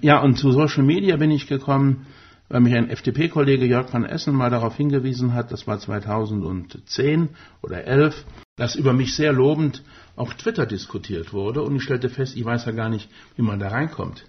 [0.00, 2.06] Ja, und zu Social Media bin ich gekommen,
[2.48, 7.28] weil mich ein FDP-Kollege Jörg van Essen mal darauf hingewiesen hat, das war 2010
[7.60, 8.24] oder 11,
[8.62, 9.82] dass über mich sehr lobend
[10.14, 13.58] auf Twitter diskutiert wurde und ich stellte fest, ich weiß ja gar nicht, wie man
[13.58, 14.24] da reinkommt.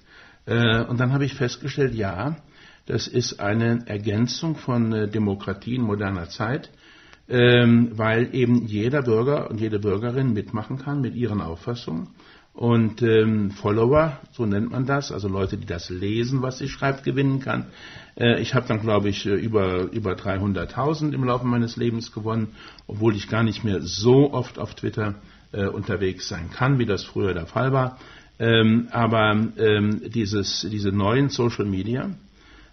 [0.48, 2.38] Äh, und dann habe ich festgestellt, ja,
[2.88, 6.72] das ist eine Ergänzung von äh, Demokratie in moderner Zeit,
[7.30, 12.08] ähm, weil eben jeder Bürger und jede Bürgerin mitmachen kann mit ihren Auffassungen.
[12.54, 17.04] Und ähm, Follower, so nennt man das, also Leute, die das lesen, was sie schreibt,
[17.04, 17.66] gewinnen kann.
[18.16, 22.50] Äh, ich habe dann, glaube ich, äh, über, über 300.000 im Laufe meines Lebens gewonnen,
[22.86, 25.16] obwohl ich gar nicht mehr so oft auf Twitter
[25.52, 27.98] äh, unterwegs sein kann, wie das früher der Fall war.
[28.38, 32.12] Ähm, aber ähm, dieses, diese neuen Social Media,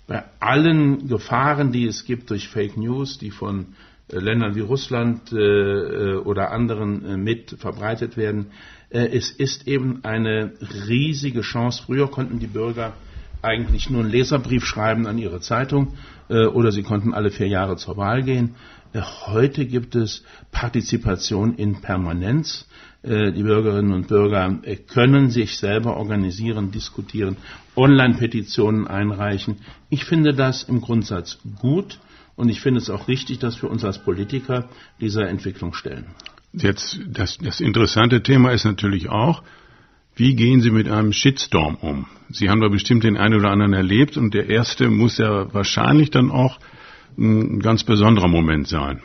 [0.06, 3.66] bei allen Gefahren, die es gibt durch Fake News, die von
[4.08, 8.46] äh, Ländern wie Russland äh, äh oder anderen äh, mit verbreitet werden,
[8.90, 10.52] es ist eben eine
[10.88, 11.82] riesige Chance.
[11.86, 12.92] Früher konnten die Bürger
[13.40, 15.94] eigentlich nur einen Leserbrief schreiben an ihre Zeitung
[16.28, 18.56] oder sie konnten alle vier Jahre zur Wahl gehen.
[19.26, 22.66] Heute gibt es Partizipation in Permanenz.
[23.02, 27.36] Äh, die Bürgerinnen und Bürger äh, können sich selber organisieren, diskutieren,
[27.76, 29.58] Online-Petitionen einreichen.
[29.88, 31.98] Ich finde das im Grundsatz gut
[32.36, 34.68] und ich finde es auch richtig, dass wir uns als Politiker
[35.00, 36.06] dieser Entwicklung stellen.
[36.52, 39.42] Jetzt, das, das interessante Thema ist natürlich auch,
[40.16, 42.06] wie gehen Sie mit einem Shitstorm um?
[42.28, 46.10] Sie haben da bestimmt den einen oder anderen erlebt und der erste muss ja wahrscheinlich
[46.10, 46.58] dann auch
[47.16, 49.00] ein ganz besonderer Moment sein.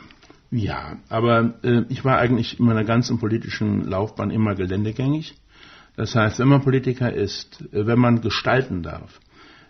[0.50, 5.34] Ja, aber äh, ich war eigentlich in meiner ganzen politischen Laufbahn immer geländegängig.
[5.96, 9.20] Das heißt, wenn man Politiker ist, äh, wenn man gestalten darf,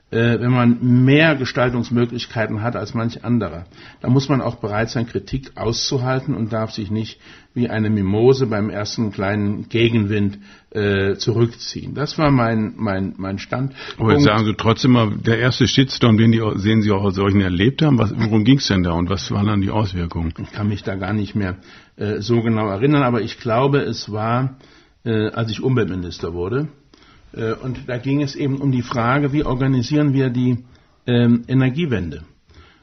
[0.09, 3.67] wenn man mehr Gestaltungsmöglichkeiten hat als manch anderer,
[4.01, 7.21] dann muss man auch bereit sein, Kritik auszuhalten und darf sich nicht
[7.57, 10.39] wie eine Mimose beim ersten kleinen Gegenwind
[10.71, 11.95] äh, zurückziehen.
[11.95, 13.73] Das war mein, mein, mein Stand.
[13.99, 17.15] Aber jetzt sagen Sie trotzdem mal, der erste Shitstorm, den, die, den Sie auch aus
[17.15, 20.35] solchen erlebt haben, was, worum ging es denn da und was waren dann die Auswirkungen?
[20.39, 21.57] Ich kann mich da gar nicht mehr
[21.97, 24.59] äh, so genau erinnern, aber ich glaube, es war,
[25.05, 26.86] äh, als ich Umweltminister wurde, äh,
[27.37, 30.65] und da ging es eben um die Frage, wie organisieren wir die
[31.07, 32.25] ähm, Energiewende.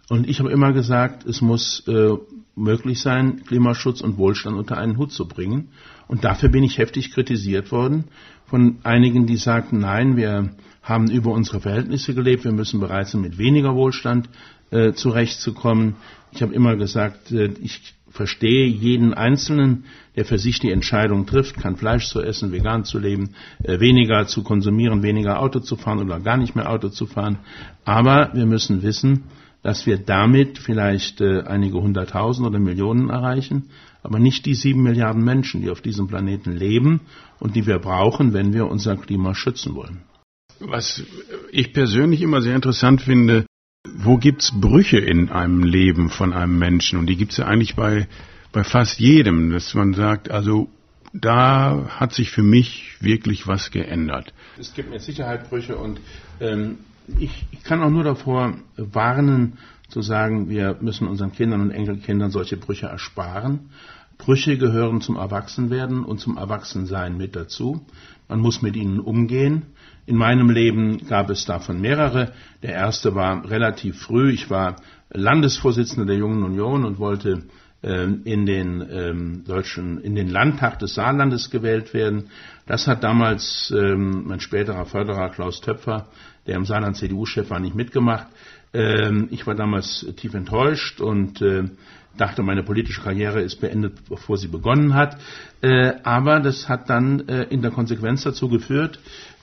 [0.10, 2.10] Und ich habe immer gesagt, es muss äh,
[2.56, 5.70] möglich sein, Klimaschutz und Wohlstand unter einen Hut zu bringen.
[6.08, 8.06] Und dafür bin ich heftig kritisiert worden
[8.46, 13.22] von einigen, die sagten, nein, wir haben über unsere Verhältnisse gelebt, wir müssen bereit sein,
[13.22, 14.30] mit weniger Wohlstand
[14.70, 15.96] äh, zurechtzukommen.
[16.32, 21.58] Ich habe immer gesagt, äh, ich verstehe jeden Einzelnen, der für sich die Entscheidung trifft,
[21.58, 23.32] kein Fleisch zu essen, vegan zu leben,
[23.64, 27.40] äh, weniger zu konsumieren, weniger Auto zu fahren oder gar nicht mehr Auto zu fahren.
[27.84, 29.24] Aber wir müssen wissen,
[29.64, 33.70] dass wir damit vielleicht äh, einige hunderttausend oder Millionen erreichen,
[34.04, 37.02] aber nicht die sieben Milliarden Menschen, die auf diesem Planeten leben
[37.40, 40.02] und die wir brauchen, wenn wir unser Klima schützen wollen.
[40.60, 41.02] Was
[41.52, 43.46] ich persönlich immer sehr interessant finde,
[43.86, 47.00] wo gibt's Brüche in einem Leben von einem Menschen?
[47.00, 48.08] Und die gibt's ja eigentlich bei,
[48.52, 50.70] bei fast jedem, dass man sagt, also
[51.14, 54.34] da hat sich für mich wirklich was geändert.
[54.58, 56.00] Es gibt mit Sicherheit Brüche und
[56.40, 56.80] ähm,
[57.20, 59.58] ich, ich kann auch nur davor warnen,
[59.90, 63.70] zu sagen, wir müssen unseren Kindern und Enkelkindern solche Brüche ersparen.
[64.24, 67.86] Brüche gehören zum Erwachsenwerden und zum Erwachsensein mit dazu.
[68.30, 69.64] Man muss mit ihnen umgehen.
[70.06, 72.32] In meinem Leben gab es davon mehrere.
[72.62, 74.32] Der erste war relativ früh.
[74.32, 74.78] Ich war
[75.10, 77.44] Landesvorsitzender der Jungen Union und wollte
[77.84, 82.30] ähm, in den ähm, deutschen, in den Landtag des Saarlandes gewählt werden.
[82.66, 86.08] Das hat damals ähm, mein späterer Förderer Klaus Töpfer,
[86.48, 88.28] der im Saarland CDU-Chef war, nicht mitgemacht.
[88.74, 91.66] Ähm, ich war damals tief enttäuscht und äh,
[92.18, 95.18] dachte, meine politische Karriere ist beendet, bevor sie begonnen hat.
[95.62, 99.00] Äh, aber das hat dann äh, in der Konsequenz dazu geführt,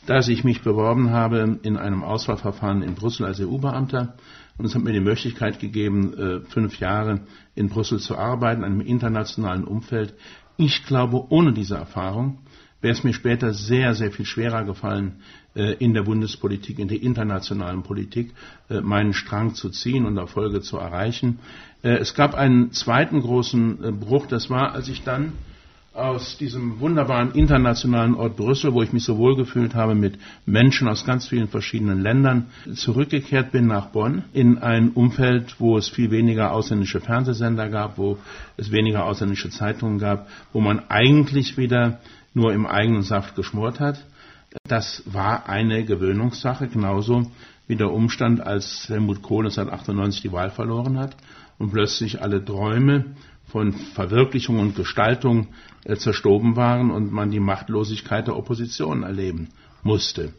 [0.07, 4.15] dass ich mich beworben habe in einem Auswahlverfahren in Brüssel als EU-Beamter.
[4.57, 7.21] Und es hat mir die Möglichkeit gegeben, äh, fünf Jahre
[7.55, 10.15] in Brüssel zu arbeiten, in einem internationalen Umfeld.
[10.57, 12.39] Ich glaube, ohne diese Erfahrung
[12.83, 15.17] wäre es mir später sehr, sehr viel schwerer gefallen,
[15.55, 18.33] in der Bundespolitik, in der internationalen Politik
[18.69, 21.41] meinen Strang zu ziehen und Erfolge zu erreichen.
[21.83, 25.33] Es gab einen zweiten großen Bruch, das war, als ich dann
[25.95, 30.89] aus diesem wunderbaren internationalen Ort Brüssel, wo ich mich so wohl gefühlt habe mit Menschen
[30.89, 36.11] aus ganz vielen verschiedenen Ländern, zurückgekehrt bin nach Bonn in ein Umfeld, wo es viel
[36.11, 38.19] weniger ausländische Fernsehsender gab, wo
[38.57, 41.99] es weniger ausländische Zeitungen gab, wo man eigentlich wieder
[42.35, 44.05] nur im eigenen Saft geschmort hat.
[44.69, 47.31] Das war eine Gewöhnungssache, genauso
[47.67, 51.17] wie der Umstand, als Helmut Kohl 1998 die Wahl verloren hat
[51.61, 55.49] und plötzlich alle Träume von Verwirklichung und Gestaltung
[55.85, 59.51] äh, zerstoben waren und man die Machtlosigkeit der Opposition erleben
[59.83, 60.33] musste.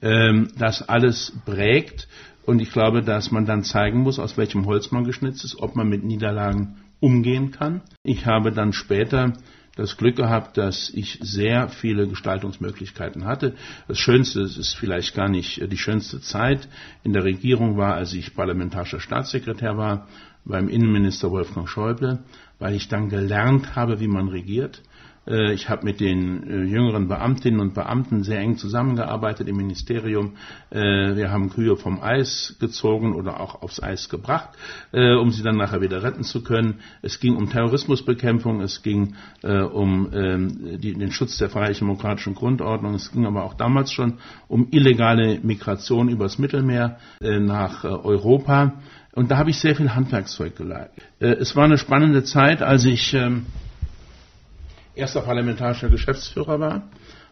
[0.00, 2.08] Ähm, das alles prägt
[2.46, 5.74] und ich glaube, dass man dann zeigen muss, aus welchem Holz man geschnitzt ist, ob
[5.74, 7.82] man mit Niederlagen umgehen kann.
[8.04, 9.32] Ich habe dann später
[9.74, 13.54] das Glück gehabt, dass ich sehr viele Gestaltungsmöglichkeiten hatte.
[13.86, 16.68] Das Schönste, es ist vielleicht gar nicht die schönste Zeit
[17.04, 20.08] in der Regierung war, als ich parlamentarischer Staatssekretär war
[20.48, 22.20] beim Innenminister Wolfgang Schäuble,
[22.58, 24.82] weil ich dann gelernt habe, wie man regiert.
[25.28, 30.32] Äh, ich habe mit den äh, jüngeren Beamtinnen und Beamten sehr eng zusammengearbeitet im Ministerium.
[30.70, 34.50] Äh, wir haben Kühe vom Eis gezogen oder auch aufs Eis gebracht,
[34.92, 36.80] um sie dann nachher wieder retten zu können.
[37.02, 43.26] Es ging um Terrorismusbekämpfung, es ging um ähm, den Schutz der freiheitlich-demokratischen Grundordnung, es ging
[43.26, 44.14] aber auch damals schon
[44.48, 48.74] um illegale Migration übers Mittelmeer nach Europa.
[49.12, 51.02] Und da habe ich sehr viel Handwerkszeug geleitet.
[51.18, 53.46] Es war eine spannende Zeit, als ich ähm,
[54.94, 56.82] erster parlamentarischer Geschäftsführer war,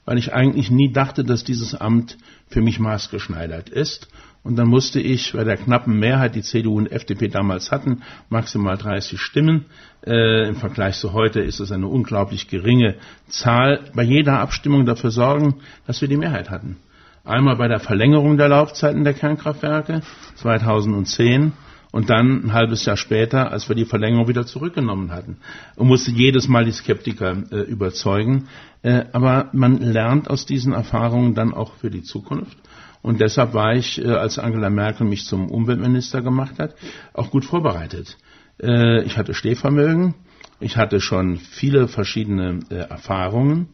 [0.04, 2.16] weil ich eigentlich nie dachte, dass dieses Amt
[2.48, 4.08] für mich maßgeschneidert ist.
[4.42, 8.76] Und dann musste ich bei der knappen Mehrheit, die CDU und FDP damals hatten, maximal
[8.76, 9.66] 30 Stimmen.
[10.06, 12.94] Äh, Im Vergleich zu heute ist es eine unglaublich geringe
[13.28, 13.90] Zahl.
[13.92, 15.56] Bei jeder Abstimmung dafür sorgen,
[15.88, 16.76] dass wir die Mehrheit hatten.
[17.24, 20.02] Einmal bei der Verlängerung der Laufzeiten der Kernkraftwerke
[20.36, 21.52] 2010
[21.96, 25.38] und dann ein halbes Jahr später, als wir die Verlängerung wieder zurückgenommen hatten,
[25.76, 28.48] und musste jedes Mal die Skeptiker äh, überzeugen.
[28.82, 32.58] Äh, aber man lernt aus diesen Erfahrungen dann auch für die Zukunft.
[33.00, 36.74] Und deshalb war ich, äh, als Angela Merkel mich zum Umweltminister gemacht hat,
[37.14, 38.18] auch gut vorbereitet.
[38.62, 40.16] Äh, ich hatte Stehvermögen,
[40.60, 43.70] ich hatte schon viele verschiedene äh, Erfahrungen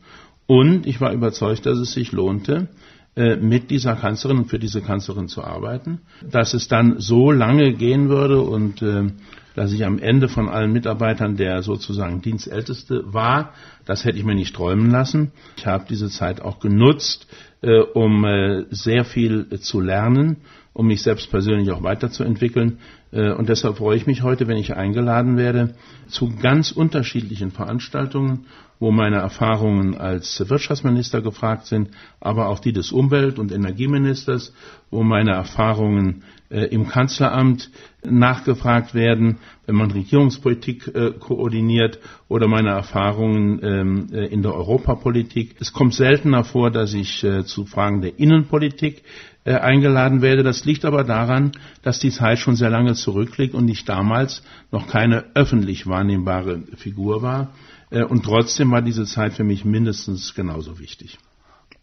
[0.47, 2.69] und ich war überzeugt, dass es sich lohnte,
[3.15, 6.01] mit dieser Kanzlerin und für diese Kanzlerin zu arbeiten.
[6.31, 9.11] Dass es dann so lange gehen würde und äh,
[9.55, 13.53] dass ich am Ende von allen Mitarbeitern der sozusagen Dienstälteste war,
[13.85, 15.33] das hätte ich mir nicht träumen lassen.
[15.57, 17.27] Ich habe diese Zeit auch genutzt,
[17.61, 20.39] äh, um äh, sehr viel zu lernen
[20.75, 22.79] um mich selbst persönlich auch weiterzuentwickeln.
[23.13, 25.75] Äh, und deshalb freue ich mich heute, wenn ich eingeladen werde
[26.09, 28.47] zu ganz unterschiedlichen Veranstaltungen,
[28.81, 34.53] wo meine Erfahrungen als Wirtschaftsminister gefragt sind, aber auch die des Umwelt- und Energieministers,
[34.91, 37.71] wo meine Erfahrungen äh, im Kanzleramt
[38.03, 45.55] nachgefragt werden, wenn man Regierungspolitik äh, koordiniert oder meine Erfahrungen ähm, in der Europapolitik.
[45.61, 49.03] Es kommt seltener vor, dass ich zu Fragen der Innenpolitik
[49.45, 50.43] äh, eingeladen werde.
[50.43, 54.87] Das liegt aber daran, dass die Zeit schon sehr lange zurückliegt und ich damals noch
[54.87, 57.53] keine öffentlich wahrnehmbare Figur war.
[57.91, 61.19] Äh, und trotzdem war diese Zeit für mich mindestens genauso wichtig.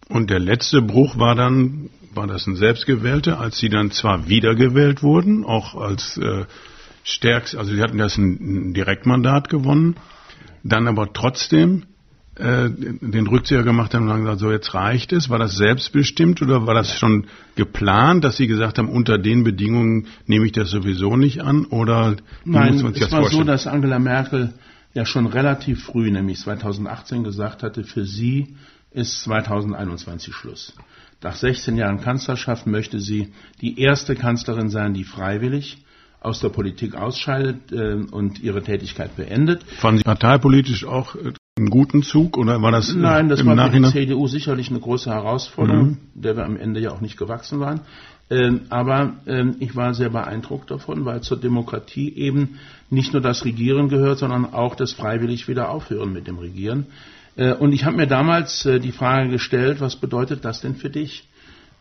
[0.08, 5.04] Und der letzte Bruch war dann, war das ein Selbstgewählter, als Sie dann zwar wiedergewählt
[5.04, 6.46] wurden, auch als äh,
[7.04, 9.98] stärkst, also Sie hatten das ein, ein Direktmandat gewonnen,
[10.64, 11.84] dann aber trotzdem
[12.40, 15.30] äh, den Rückzieher gemacht haben und gesagt, so jetzt reicht es?
[15.30, 20.08] War das selbstbestimmt oder war das schon geplant, dass Sie gesagt haben, unter den Bedingungen
[20.26, 21.66] nehme ich das sowieso nicht an?
[21.66, 22.16] Oder
[22.46, 23.30] Nein, es war vorstellen?
[23.30, 24.54] so, dass Angela Merkel
[24.94, 28.56] ja schon relativ früh, nämlich 2018, gesagt hatte, für sie
[28.92, 30.74] ist 2021 Schluss.
[31.22, 35.84] Nach 16 Jahren Kanzlerschaft möchte sie die erste Kanzlerin sein, die freiwillig
[36.22, 39.64] aus der Politik ausscheidet äh, und ihre Tätigkeit beendet.
[39.80, 43.92] Fanden Sie parteipolitisch auch äh, einen guten Zug oder war das Nein, das war Nachhinein?
[43.92, 45.98] für die CDU sicherlich eine große Herausforderung, mhm.
[46.16, 47.82] der wir am Ende ja auch nicht gewachsen waren.
[48.32, 53.44] Ähm, aber ähm, ich war sehr beeindruckt davon, weil zur Demokratie eben nicht nur das
[53.44, 56.88] Regieren gehört, sondern auch das freiwillig wieder aufhören mit dem Regieren.
[57.36, 60.90] Äh, und ich habe mir damals äh, die Frage gestellt, was bedeutet das denn für
[60.90, 61.28] dich?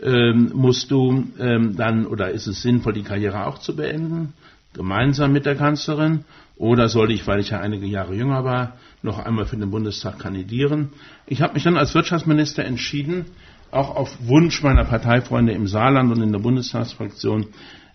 [0.00, 4.32] Ähm, musst du ähm, dann oder ist es sinnvoll, die Karriere auch zu beenden,
[4.72, 6.24] gemeinsam mit der Kanzlerin?
[6.58, 10.18] Oder sollte ich, weil ich ja einige Jahre jünger war, noch einmal für den Bundestag
[10.18, 10.90] kandidieren?
[11.26, 13.26] Ich habe mich dann als Wirtschaftsminister entschieden,
[13.70, 17.46] auch auf Wunsch meiner Parteifreunde im Saarland und in der Bundestagsfraktion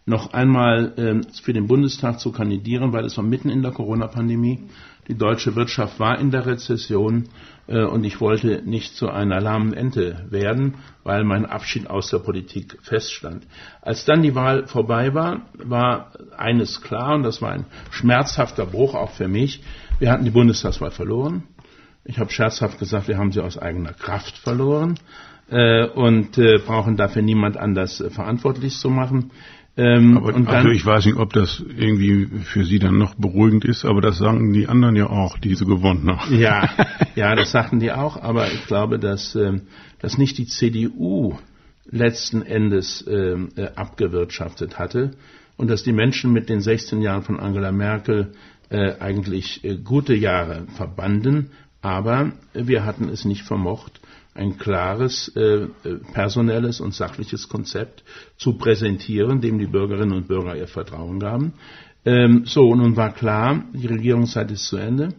[0.05, 4.59] noch einmal äh, für den Bundestag zu kandidieren, weil es war mitten in der Corona-Pandemie.
[5.07, 7.29] Die deutsche Wirtschaft war in der Rezession
[7.67, 12.19] äh, und ich wollte nicht zu einer lahmen Ente werden, weil mein Abschied aus der
[12.19, 13.45] Politik feststand.
[13.81, 18.95] Als dann die Wahl vorbei war, war eines klar und das war ein schmerzhafter Bruch
[18.95, 19.61] auch für mich.
[19.99, 21.43] Wir hatten die Bundestagswahl verloren.
[22.05, 24.99] Ich habe scherzhaft gesagt, wir haben sie aus eigener Kraft verloren
[25.49, 29.31] äh, und äh, brauchen dafür niemand anders äh, verantwortlich zu machen.
[29.75, 33.15] Ähm, aber, und dann, also ich weiß nicht, ob das irgendwie für Sie dann noch
[33.15, 36.39] beruhigend ist, aber das sagen die anderen ja auch, die so gewonnen haben.
[36.39, 36.69] Ja,
[37.15, 39.59] ja, das sagten die auch, aber ich glaube, dass, äh,
[39.99, 41.39] dass nicht die CDU
[41.89, 45.15] letzten Endes äh, äh, abgewirtschaftet hatte
[45.57, 48.33] und dass die Menschen mit den 16 Jahren von Angela Merkel
[48.69, 51.49] äh, eigentlich äh, gute Jahre verbanden,
[51.81, 53.99] aber wir hatten es nicht vermocht,
[54.35, 55.69] ein klares äh, äh,
[56.13, 58.03] personelles und sachliches Konzept
[58.37, 61.53] zu präsentieren, dem die Bürgerinnen und Bürger ihr Vertrauen gaben.
[62.05, 65.09] Ähm, so, nun war klar, die Regierungszeit ist zu Ende.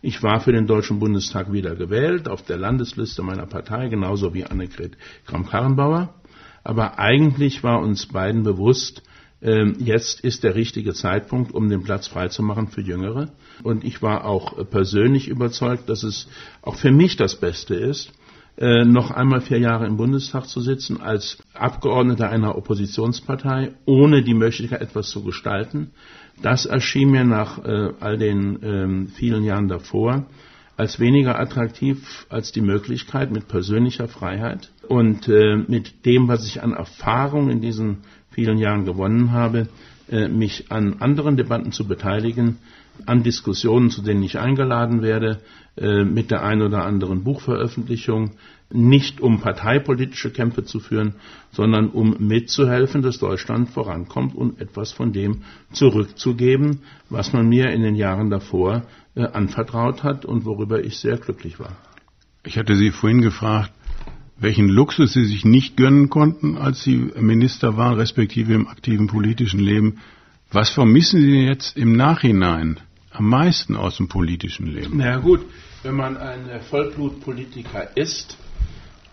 [0.00, 4.44] Ich war für den Deutschen Bundestag wieder gewählt, auf der Landesliste meiner Partei, genauso wie
[4.44, 4.96] Annegret
[5.26, 6.14] Kramp-Karrenbauer.
[6.62, 9.02] Aber eigentlich war uns beiden bewusst,
[9.40, 13.30] äh, jetzt ist der richtige Zeitpunkt, um den Platz freizumachen für Jüngere.
[13.64, 16.28] Und ich war auch persönlich überzeugt, dass es
[16.62, 18.12] auch für mich das Beste ist,
[18.58, 24.34] äh, noch einmal vier Jahre im Bundestag zu sitzen als Abgeordneter einer Oppositionspartei, ohne die
[24.34, 25.90] Möglichkeit, etwas zu gestalten.
[26.42, 30.26] Das erschien mir nach äh, all den ähm, vielen Jahren davor
[30.76, 36.62] als weniger attraktiv als die Möglichkeit mit persönlicher Freiheit und äh, mit dem, was ich
[36.62, 37.98] an Erfahrung in diesen
[38.30, 39.68] vielen Jahren gewonnen habe,
[40.08, 42.58] äh, mich an anderen Debatten zu beteiligen,
[43.06, 45.40] an Diskussionen, zu denen ich eingeladen werde,
[45.76, 48.32] äh, mit der ein oder anderen Buchveröffentlichung,
[48.70, 51.14] nicht um parteipolitische Kämpfe zu führen,
[51.52, 55.42] sondern um mitzuhelfen, dass Deutschland vorankommt und etwas von dem
[55.72, 58.82] zurückzugeben, was man mir in den Jahren davor
[59.14, 61.76] äh, anvertraut hat und worüber ich sehr glücklich war.
[62.44, 63.72] Ich hatte Sie vorhin gefragt,
[64.38, 69.60] welchen Luxus Sie sich nicht gönnen konnten, als Sie Minister waren, respektive im aktiven politischen
[69.60, 69.98] Leben.
[70.50, 72.80] Was vermissen Sie jetzt im Nachhinein
[73.18, 74.98] am meisten aus dem politischen Leben?
[74.98, 75.44] Na gut,
[75.82, 78.36] wenn man ein Vollblutpolitiker ist,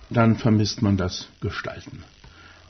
[0.09, 2.03] dann vermisst man das Gestalten.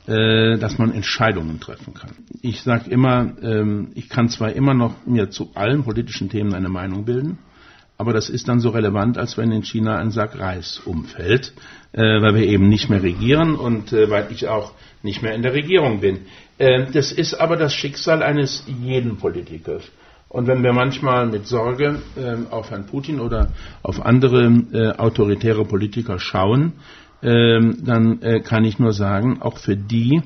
[0.08, 2.12] Äh, dass man Entscheidungen treffen kann.
[2.40, 6.68] Ich sage immer, ähm, ich kann zwar immer noch mir zu allen politischen Themen eine
[6.68, 7.38] Meinung bilden,
[7.98, 11.54] aber das ist dann so relevant, als wenn in China ein Sack Reis umfällt,
[11.90, 15.42] äh, weil wir eben nicht mehr regieren und äh, weil ich auch nicht mehr in
[15.42, 16.26] der Regierung bin.
[16.58, 19.82] Äh, das ist aber das Schicksal eines jeden Politikers.
[20.36, 25.64] Und wenn wir manchmal mit Sorge äh, auf Herrn Putin oder auf andere äh, autoritäre
[25.64, 26.74] Politiker schauen,
[27.22, 30.20] äh, dann kann ich nur sagen, auch für die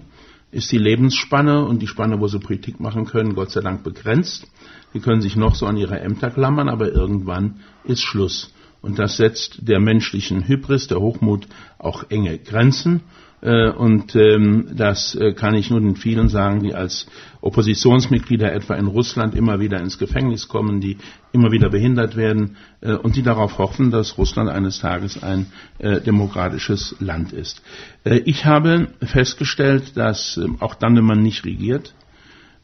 [0.50, 4.48] ist die Lebensspanne und die Spanne, wo sie Politik machen können, Gott sei Dank begrenzt.
[4.92, 8.52] Sie können sich noch so an ihre Ämter klammern, aber irgendwann ist Schluss.
[8.82, 11.46] Und das setzt der menschlichen Hybris, der Hochmut,
[11.78, 13.02] auch enge Grenzen.
[13.42, 17.06] Äh, und ähm, das äh, kann ich nur den vielen sagen, die als
[17.40, 20.98] Oppositionsmitglieder etwa in Russland immer wieder ins Gefängnis kommen, die
[21.32, 25.46] immer wieder behindert werden äh, und die darauf hoffen, dass Russland eines Tages ein
[25.80, 27.62] demokratisches Land ist.
[28.04, 31.94] Ich habe festgestellt, dass auch dann, wenn man nicht regiert,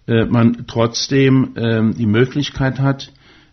[0.07, 3.11] man trotzdem ähm, die Möglichkeit hat,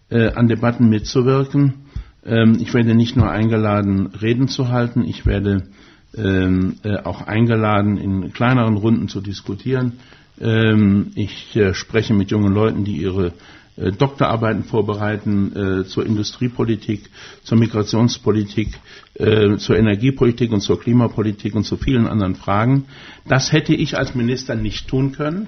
[0.09, 1.85] an Debatten mitzuwirken.
[2.25, 5.73] Ähm, ich werde nicht nur eingeladen, Reden zu halten, ich werde ähm,
[6.15, 9.93] auch eingeladen, in kleineren Runden zu diskutieren.
[10.41, 13.33] Ähm, ich äh, spreche mit jungen Leuten, die ihre
[13.77, 17.09] äh, Doktorarbeiten vorbereiten zur Industriepolitik,
[17.43, 18.69] zur Migrationspolitik,
[19.57, 22.85] zur Energiepolitik und zur Klimapolitik und zu vielen anderen Fragen.
[23.27, 25.47] Das hätte ich als Minister nicht tun können.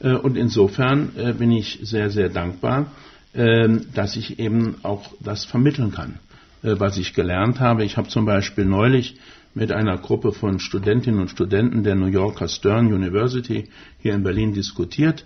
[0.00, 2.92] Und insofern bin ich sehr, sehr dankbar,
[3.34, 6.18] dass ich eben auch das vermitteln kann,
[6.62, 7.84] was ich gelernt habe.
[7.84, 9.16] Ich habe zum Beispiel neulich
[9.56, 14.52] mit einer Gruppe von Studentinnen und Studenten der New Yorker Stern University hier in Berlin
[14.52, 15.24] diskutiert.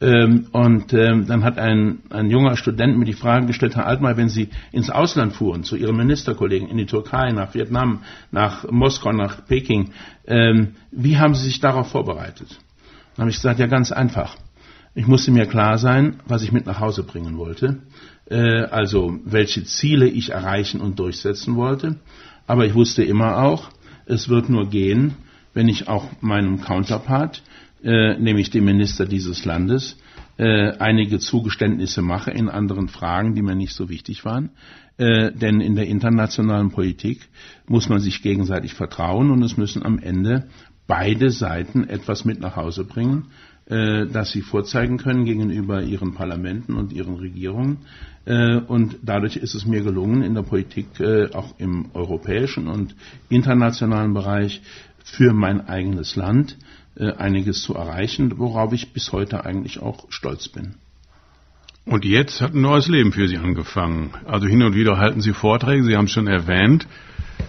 [0.00, 4.16] Ähm, und ähm, dann hat ein, ein junger Student mir die Frage gestellt, Herr Altmaier,
[4.16, 9.12] wenn Sie ins Ausland fuhren, zu Ihren Ministerkollegen in die Türkei, nach Vietnam, nach Moskau,
[9.12, 9.90] nach Peking,
[10.28, 12.60] ähm, wie haben Sie sich darauf vorbereitet?
[13.16, 14.36] Dann habe ich gesagt, ja ganz einfach.
[14.94, 17.78] Ich musste mir klar sein, was ich mit nach Hause bringen wollte,
[18.30, 21.96] äh, also welche Ziele ich erreichen und durchsetzen wollte.
[22.52, 23.70] Aber ich wusste immer auch,
[24.04, 25.14] es wird nur gehen,
[25.54, 27.42] wenn ich auch meinem Counterpart,
[27.82, 29.96] äh, nämlich dem Minister dieses Landes,
[30.36, 34.50] äh, einige Zugeständnisse mache in anderen Fragen, die mir nicht so wichtig waren.
[34.98, 37.26] Äh, denn in der internationalen Politik
[37.66, 40.48] muss man sich gegenseitig vertrauen und es müssen am Ende
[40.86, 43.28] beide Seiten etwas mit nach Hause bringen,
[43.66, 47.78] das sie vorzeigen können gegenüber ihren Parlamenten und ihren Regierungen.
[48.24, 52.94] Äh, und dadurch ist es mir gelungen, in der Politik, äh, auch im europäischen und
[53.28, 54.62] internationalen Bereich,
[55.04, 56.56] für mein eigenes Land
[56.94, 60.74] einiges zu erreichen, worauf ich bis heute eigentlich auch stolz bin.
[61.86, 64.10] Und jetzt hat ein neues Leben für Sie angefangen.
[64.26, 66.86] Also hin und wieder halten Sie Vorträge, Sie haben es schon erwähnt.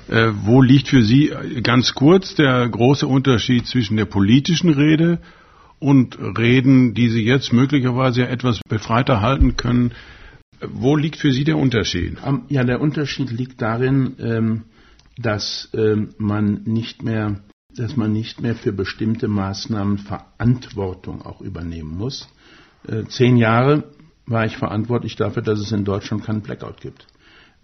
[0.07, 5.19] wo liegt für Sie ganz kurz der große Unterschied zwischen der politischen Rede
[5.83, 9.91] und Reden, die Sie jetzt möglicherweise etwas befreiter halten können.
[10.61, 12.17] Wo liegt für Sie der Unterschied?
[12.47, 14.61] Ja, der Unterschied liegt darin, ähm,
[15.17, 17.41] dass ähm, man nicht mehr
[17.75, 22.27] dass man nicht mehr für bestimmte Maßnahmen Verantwortung auch übernehmen muss.
[22.87, 23.85] Äh, zehn Jahre
[24.25, 27.07] war ich verantwortlich dafür, dass es in Deutschland keinen Blackout gibt.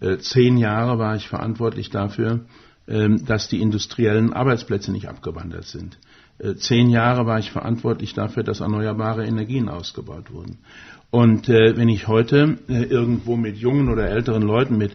[0.00, 2.46] Äh, zehn Jahre war ich verantwortlich dafür,
[2.88, 5.98] ähm, dass die industriellen Arbeitsplätze nicht abgewandert sind.
[6.40, 10.58] Äh, zehn Jahre war ich verantwortlich dafür, dass erneuerbare Energien ausgebaut wurden.
[11.10, 14.92] Und äh, wenn ich heute äh, irgendwo mit jungen oder älteren Leuten, mit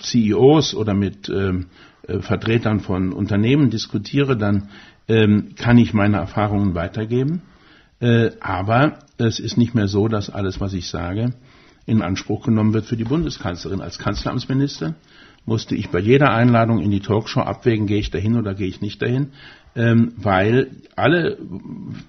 [0.00, 1.66] CEOs oder mit ähm,
[2.08, 4.70] äh, Vertretern von Unternehmen diskutiere, dann
[5.08, 7.42] ähm, kann ich meine Erfahrungen weitergeben.
[8.00, 11.34] Äh, aber es ist nicht mehr so, dass alles, was ich sage,
[11.84, 13.80] in Anspruch genommen wird für die Bundeskanzlerin.
[13.80, 14.94] Als Kanzleramtsminister
[15.44, 18.80] musste ich bei jeder Einladung in die Talkshow abwägen, gehe ich dahin oder gehe ich
[18.80, 19.32] nicht dahin
[19.74, 21.38] ähm, weil alle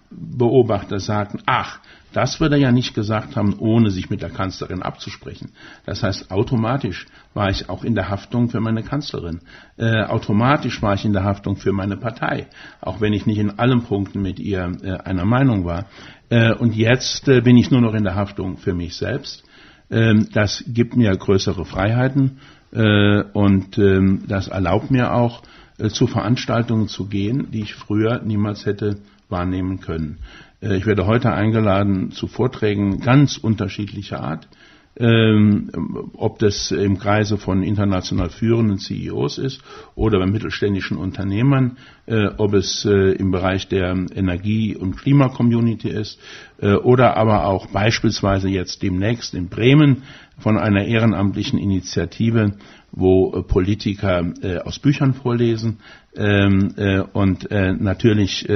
[0.10, 1.80] Beobachter sagten, ach,
[2.14, 5.52] das würde er ja nicht gesagt haben, ohne sich mit der Kanzlerin abzusprechen.
[5.86, 9.42] Das heißt, automatisch war ich auch in der Haftung für meine Kanzlerin.
[9.78, 12.48] Äh, automatisch war ich in der Haftung für meine Partei,
[12.82, 15.88] auch wenn ich nicht in allen Punkten mit ihr äh, einer Meinung war.
[16.30, 19.44] Äh, und jetzt äh, bin ich nur noch in der Haftung für mich selbst.
[19.90, 22.40] Ähm, das gibt mir größere Freiheiten
[22.72, 25.42] äh, und ähm, das erlaubt mir auch,
[25.90, 28.98] zu Veranstaltungen zu gehen, die ich früher niemals hätte
[29.30, 30.20] wahrnehmen können.
[30.62, 34.48] Äh, ich werde heute eingeladen zu Vorträgen ganz unterschiedlicher Art.
[34.96, 35.72] Ähm,
[36.14, 39.60] ob das im Kreise von international führenden CEOs ist
[39.96, 46.20] oder bei mittelständischen Unternehmern, äh, ob es äh, im Bereich der Energie- und Klimacommunity ist
[46.62, 50.04] äh, oder aber auch beispielsweise jetzt demnächst in Bremen
[50.38, 52.52] von einer ehrenamtlichen Initiative,
[52.92, 54.34] wo Politiker
[54.66, 55.80] aus Büchern vorlesen.
[56.16, 58.48] Ähm, äh, und natürlich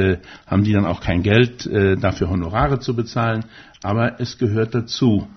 [0.46, 3.46] haben die dann auch kein Geld dafür Honorare zu bezahlen,
[3.82, 5.28] aber es gehört dazu,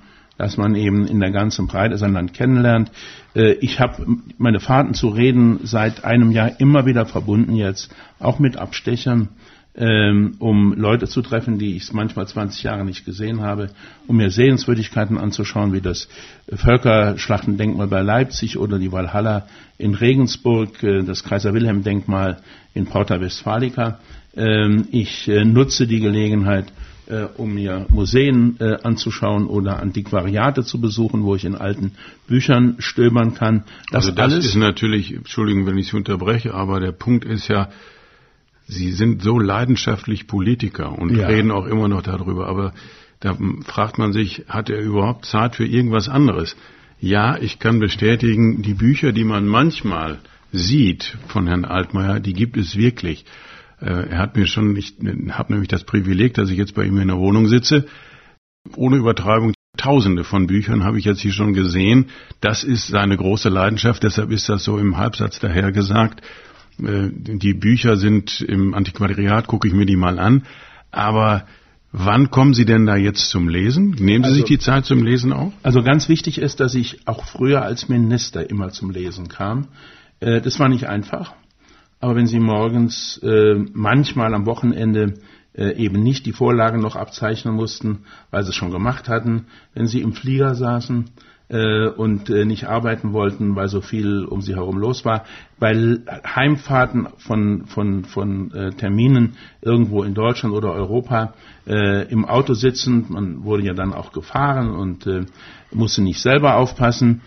[0.40, 2.90] dass man eben in der ganzen Breite sein Land kennenlernt.
[3.34, 4.06] Äh, ich habe
[4.38, 9.28] meine Fahrten zu reden seit einem Jahr immer wieder verbunden jetzt, auch mit Abstechern
[9.76, 13.68] ähm, um Leute zu treffen, die ich manchmal 20 Jahre nicht gesehen habe,
[14.06, 16.08] um mir Sehenswürdigkeiten anzuschauen, wie das
[16.48, 22.38] Völkerschlachtendenkmal bei Leipzig oder die Walhalla in Regensburg, äh, das Kaiser Wilhelm Denkmal
[22.72, 23.98] in Porta Westfalica.
[24.34, 26.72] Ähm, ich äh, nutze die Gelegenheit,
[27.10, 31.92] äh, um mir Museen äh, anzuschauen oder Antiquariate zu besuchen, wo ich in alten
[32.26, 33.64] Büchern stöbern kann.
[33.90, 37.48] Das, also das alles ist natürlich, Entschuldigung, wenn ich Sie unterbreche, aber der Punkt ist
[37.48, 37.68] ja,
[38.66, 41.26] Sie sind so leidenschaftlich Politiker und ja.
[41.26, 42.72] reden auch immer noch darüber, aber
[43.18, 46.56] da fragt man sich, hat er überhaupt Zeit für irgendwas anderes?
[47.00, 50.18] Ja, ich kann bestätigen, die Bücher, die man manchmal
[50.52, 53.24] sieht von Herrn Altmaier, die gibt es wirklich.
[53.80, 54.94] Äh, er hat mir schon, ich
[55.30, 57.86] habe nämlich das Privileg, dass ich jetzt bei ihm in der Wohnung sitze.
[58.76, 62.06] Ohne Übertreibung, Tausende von Büchern habe ich jetzt hier schon gesehen.
[62.40, 66.22] Das ist seine große Leidenschaft, deshalb ist das so im Halbsatz daher gesagt.
[66.82, 70.42] Äh, die Bücher sind im Antiquariat, gucke ich mir die mal an.
[70.90, 71.46] Aber
[71.92, 73.96] Wann kommen Sie denn da jetzt zum Lesen?
[73.98, 75.52] Nehmen Sie also, sich die Zeit zum Lesen auch?
[75.64, 79.66] Also ganz wichtig ist, dass ich auch früher als Minister immer zum Lesen kam.
[80.20, 81.34] Äh, das war nicht einfach.
[82.00, 85.14] Aber wenn Sie morgens äh, manchmal am Wochenende
[85.54, 89.86] äh, eben nicht die Vorlagen noch abzeichnen mussten, weil Sie es schon gemacht hatten, wenn
[89.86, 91.10] Sie im Flieger saßen
[91.50, 95.24] äh, und äh, nicht arbeiten wollten, weil so viel um Sie herum los war,
[95.58, 95.74] bei
[96.34, 101.34] Heimfahrten von, von, von äh, Terminen irgendwo in Deutschland oder Europa
[101.66, 105.26] äh, im Auto sitzen, man wurde ja dann auch gefahren und äh,
[105.72, 107.20] musste nicht selber aufpassen,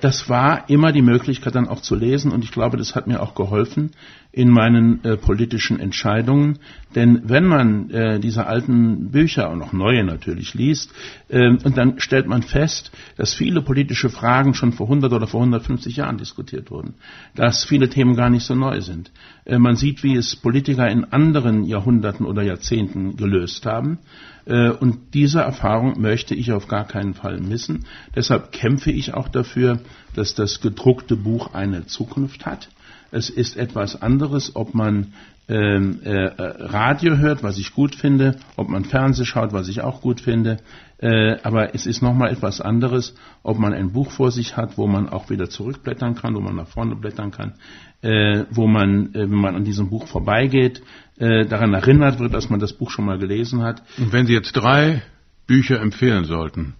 [0.00, 3.20] das war immer die Möglichkeit dann auch zu lesen und ich glaube, das hat mir
[3.20, 3.90] auch geholfen
[4.36, 6.58] in meinen äh, politischen Entscheidungen.
[6.94, 10.92] Denn wenn man äh, diese alten Bücher und auch neue natürlich liest,
[11.28, 15.40] äh, und dann stellt man fest, dass viele politische Fragen schon vor 100 oder vor
[15.40, 16.96] 150 Jahren diskutiert wurden,
[17.34, 19.10] dass viele Themen gar nicht so neu sind.
[19.46, 24.00] Äh, man sieht, wie es Politiker in anderen Jahrhunderten oder Jahrzehnten gelöst haben.
[24.46, 27.84] Äh, und diese Erfahrung möchte ich auf gar keinen Fall missen.
[28.14, 29.80] Deshalb kämpfe ich auch dafür,
[30.14, 32.68] dass das gedruckte Buch eine Zukunft hat.
[33.10, 35.12] Es ist etwas anderes, ob man
[35.48, 40.00] ähm, äh, Radio hört, was ich gut finde, ob man Fernseh schaut, was ich auch
[40.00, 40.58] gut finde.
[40.98, 44.86] Äh, aber es ist nochmal etwas anderes, ob man ein Buch vor sich hat, wo
[44.86, 47.54] man auch wieder zurückblättern kann, wo man nach vorne blättern kann,
[48.00, 50.82] äh, wo man, äh, wenn man an diesem Buch vorbeigeht,
[51.18, 53.82] äh, daran erinnert wird, dass man das Buch schon mal gelesen hat.
[53.98, 55.02] Und wenn Sie jetzt drei
[55.46, 56.74] Bücher empfehlen sollten,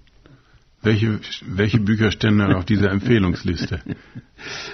[0.86, 3.80] welche, welche Bücher stehen dann auf dieser Empfehlungsliste?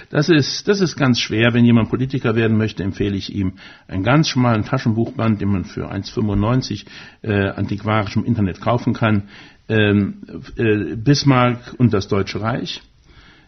[0.09, 1.53] Das ist, das ist ganz schwer.
[1.53, 3.53] Wenn jemand Politiker werden möchte, empfehle ich ihm
[3.87, 6.85] einen ganz schmalen Taschenbuchband, den man für 1,95
[7.23, 9.29] äh, antiquarisch im Internet kaufen kann.
[9.67, 10.21] Ähm,
[10.57, 12.81] äh, Bismarck und das Deutsche Reich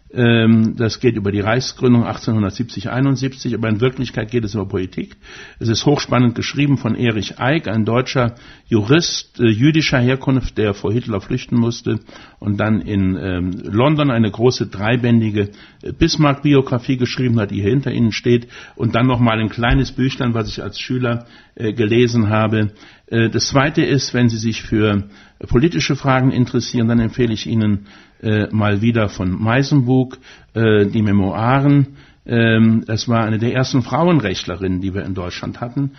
[0.08, 5.18] das geht über die Reichsgründung 1870-71, aber in Wirklichkeit geht es über Politik.
[5.60, 8.36] Es ist hochspannend geschrieben von Erich Eick, ein deutscher
[8.68, 12.00] Jurist äh, jüdischer Herkunft, der vor Hitler flüchten musste
[12.40, 15.50] und dann in ähm, London eine große dreibändige
[15.82, 20.34] äh, Bismarck-Biografie geschrieben hat, die hier hinter Ihnen steht, und dann nochmal ein kleines Büchlein,
[20.34, 21.26] was ich als Schüler
[21.56, 22.72] äh, gelesen habe.
[23.08, 25.04] Äh, das zweite ist, wenn Sie sich für
[25.48, 27.88] politische Fragen interessieren, dann empfehle ich Ihnen
[28.22, 30.18] äh, mal wieder von Meisenbug
[30.54, 31.98] äh, die Memoiren.
[32.26, 35.92] Ähm, das war eine der ersten Frauenrechtlerinnen, die wir in Deutschland hatten.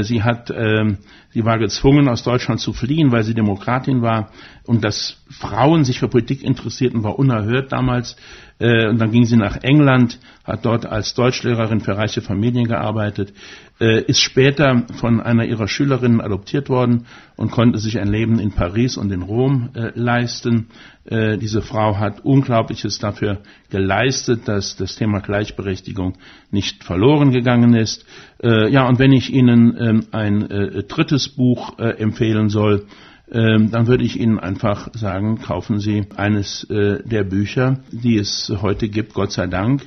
[0.00, 0.96] Sie hat, äh,
[1.30, 4.32] sie war gezwungen, aus Deutschland zu fliehen, weil sie Demokratin war.
[4.66, 8.16] Und dass Frauen sich für Politik interessierten, war unerhört damals.
[8.60, 13.32] Äh, und dann ging sie nach England, hat dort als Deutschlehrerin für reiche Familien gearbeitet,
[13.80, 17.06] äh, ist später von einer ihrer Schülerinnen adoptiert worden
[17.36, 20.68] und konnte sich ein Leben in Paris und in Rom äh, leisten.
[21.10, 23.38] Diese Frau hat Unglaubliches dafür
[23.70, 26.18] geleistet, dass das Thema Gleichberechtigung
[26.50, 28.04] nicht verloren gegangen ist.
[28.42, 30.46] Ja, und wenn ich Ihnen ähm, ein
[30.86, 32.84] drittes Buch empfehlen soll,
[33.30, 38.88] dann würde ich Ihnen einfach sagen, kaufen Sie eines äh, der Bücher, die es heute
[38.88, 39.82] gibt, Gott sei Dank,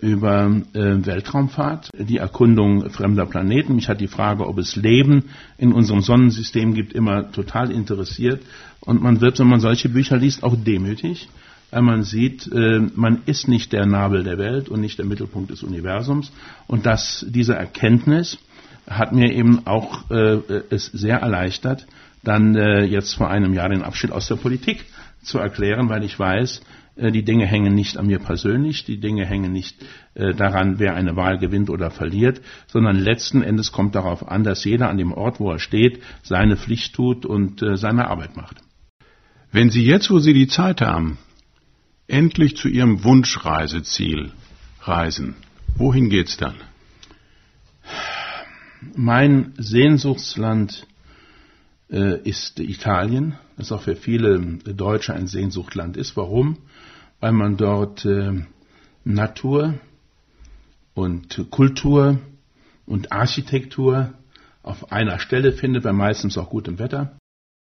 [0.00, 3.76] über äh, Weltraumfahrt, die Erkundung fremder Planeten.
[3.76, 8.42] Mich hat die Frage, ob es Leben in unserem Sonnensystem gibt, immer total interessiert.
[8.80, 11.28] Und man wird, wenn man solche Bücher liest, auch demütig,
[11.70, 15.50] weil man sieht, äh, man ist nicht der Nabel der Welt und nicht der Mittelpunkt
[15.50, 16.32] des Universums.
[16.66, 18.38] Und dass diese Erkenntnis
[18.86, 21.86] hat mir eben auch es sehr erleichtert,
[22.22, 24.84] dann äh, jetzt vor einem Jahr den Abschied aus der Politik
[25.22, 26.62] zu erklären, weil ich weiß,
[26.96, 29.76] äh, die Dinge hängen nicht an mir persönlich, die Dinge hängen nicht
[30.14, 34.64] äh, daran, wer eine Wahl gewinnt oder verliert, sondern letzten Endes kommt darauf an, dass
[34.64, 38.56] jeder an dem Ort, wo er steht, seine Pflicht tut und äh, seine Arbeit macht.
[39.50, 41.18] Wenn Sie jetzt, wo Sie die Zeit haben,
[42.06, 44.32] endlich zu Ihrem Wunschreiseziel
[44.80, 45.34] reisen,
[45.76, 46.54] wohin geht's dann?
[48.96, 50.86] Mein Sehnsuchtsland
[51.96, 56.16] ist Italien, das auch für viele Deutsche ein Sehnsuchtland ist.
[56.16, 56.58] Warum?
[57.20, 58.44] Weil man dort äh,
[59.04, 59.74] Natur
[60.94, 62.18] und Kultur
[62.86, 64.14] und Architektur
[64.62, 67.16] auf einer Stelle findet, bei meistens auch gutem Wetter.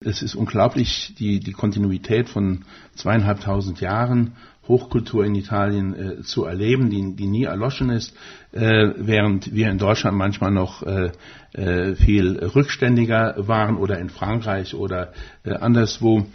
[0.03, 4.33] Es ist unglaublich, die, die Kontinuität von zweieinhalbtausend Jahren
[4.67, 8.15] Hochkultur in Italien äh, zu erleben, die, die nie erloschen ist,
[8.51, 11.11] äh, während wir in Deutschland manchmal noch äh,
[11.53, 16.25] äh viel rückständiger waren oder in Frankreich oder äh, anderswo.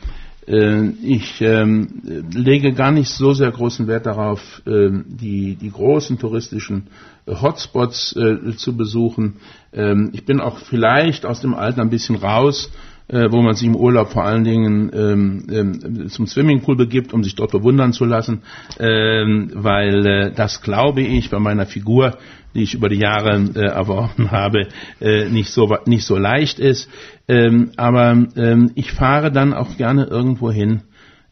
[0.47, 6.19] Äh, ich ähm, lege gar nicht so sehr großen Wert darauf, ähm, die, die großen
[6.19, 6.87] touristischen
[7.29, 8.17] Hotspots
[8.57, 9.39] zu besuchen.
[9.73, 12.71] Ähm, ich bin auch vielleicht aus dem Alter ein bisschen raus
[13.09, 17.23] äh, wo man sich im Urlaub vor allen Dingen ähm, ähm, zum Swimmingpool begibt, um
[17.23, 18.43] sich dort bewundern zu lassen,
[18.79, 22.19] ähm, weil äh, das glaube ich bei meiner Figur,
[22.55, 24.69] die ich über die Jahre äh, erworben habe,
[25.01, 26.89] äh, nicht so nicht so leicht ist.
[27.29, 30.83] Ähm, aber ähm, ich fahre dann auch gerne irgendwo hin,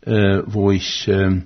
[0.03, 1.41] äh, wo ich äh,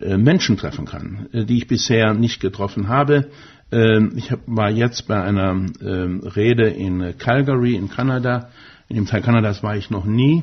[0.00, 3.30] äh Menschen treffen kann, äh, die ich bisher nicht getroffen habe.
[3.72, 8.50] Ähm, ich war jetzt bei einer äh, Rede in Calgary in Kanada
[8.88, 10.42] in dem Teil Kanadas war ich noch nie.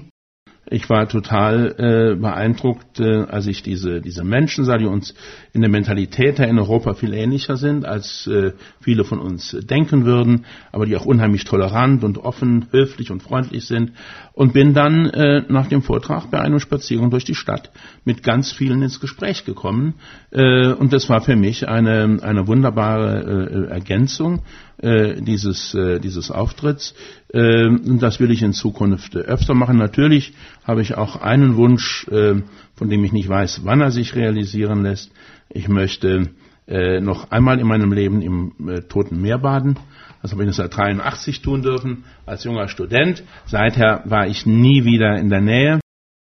[0.69, 5.15] Ich war total äh, beeindruckt, äh, als ich diese, diese Menschen sah, die uns
[5.53, 10.45] in der Mentalität in Europa viel ähnlicher sind, als äh, viele von uns denken würden,
[10.71, 13.93] aber die auch unheimlich tolerant und offen, höflich und freundlich sind.
[14.33, 17.71] Und bin dann äh, nach dem Vortrag bei einem Spaziergang durch die Stadt
[18.05, 19.95] mit ganz vielen ins Gespräch gekommen.
[20.31, 24.43] Äh, und das war für mich eine, eine wunderbare äh, Ergänzung
[24.81, 26.93] äh, dieses, äh, dieses Auftritts.
[27.33, 29.77] Äh, das will ich in Zukunft öfter machen.
[29.77, 30.33] Natürlich
[30.63, 32.41] habe ich auch einen Wunsch, äh,
[32.75, 35.11] von dem ich nicht weiß, wann er sich realisieren lässt.
[35.49, 36.29] Ich möchte
[36.67, 39.77] äh, noch einmal in meinem Leben im äh, Toten Meer baden.
[40.21, 43.23] Das habe ich 1983 tun dürfen, als junger Student.
[43.45, 45.79] Seither war ich nie wieder in der Nähe.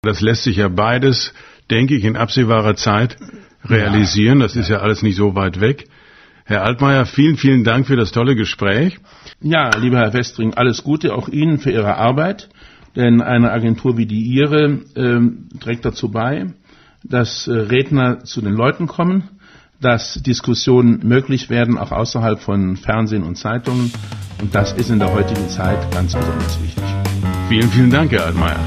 [0.02, 1.32] Das lässt sich ja beides,
[1.70, 3.16] denke ich, in absehbarer Zeit
[3.64, 4.40] realisieren.
[4.40, 5.88] Das ist ja alles nicht so weit weg.
[6.44, 8.98] Herr Altmaier, vielen, vielen Dank für das tolle Gespräch.
[9.40, 12.48] Ja, lieber Herr Westring, alles Gute auch Ihnen für Ihre Arbeit,
[12.98, 16.48] denn eine Agentur wie die Ihre ähm, trägt dazu bei,
[17.04, 19.28] dass äh, Redner zu den Leuten kommen,
[19.80, 23.92] dass Diskussionen möglich werden, auch außerhalb von Fernsehen und Zeitungen.
[24.42, 26.84] Und das ist in der heutigen Zeit ganz besonders wichtig.
[27.48, 28.64] Vielen, vielen Dank, Herr Altmaier.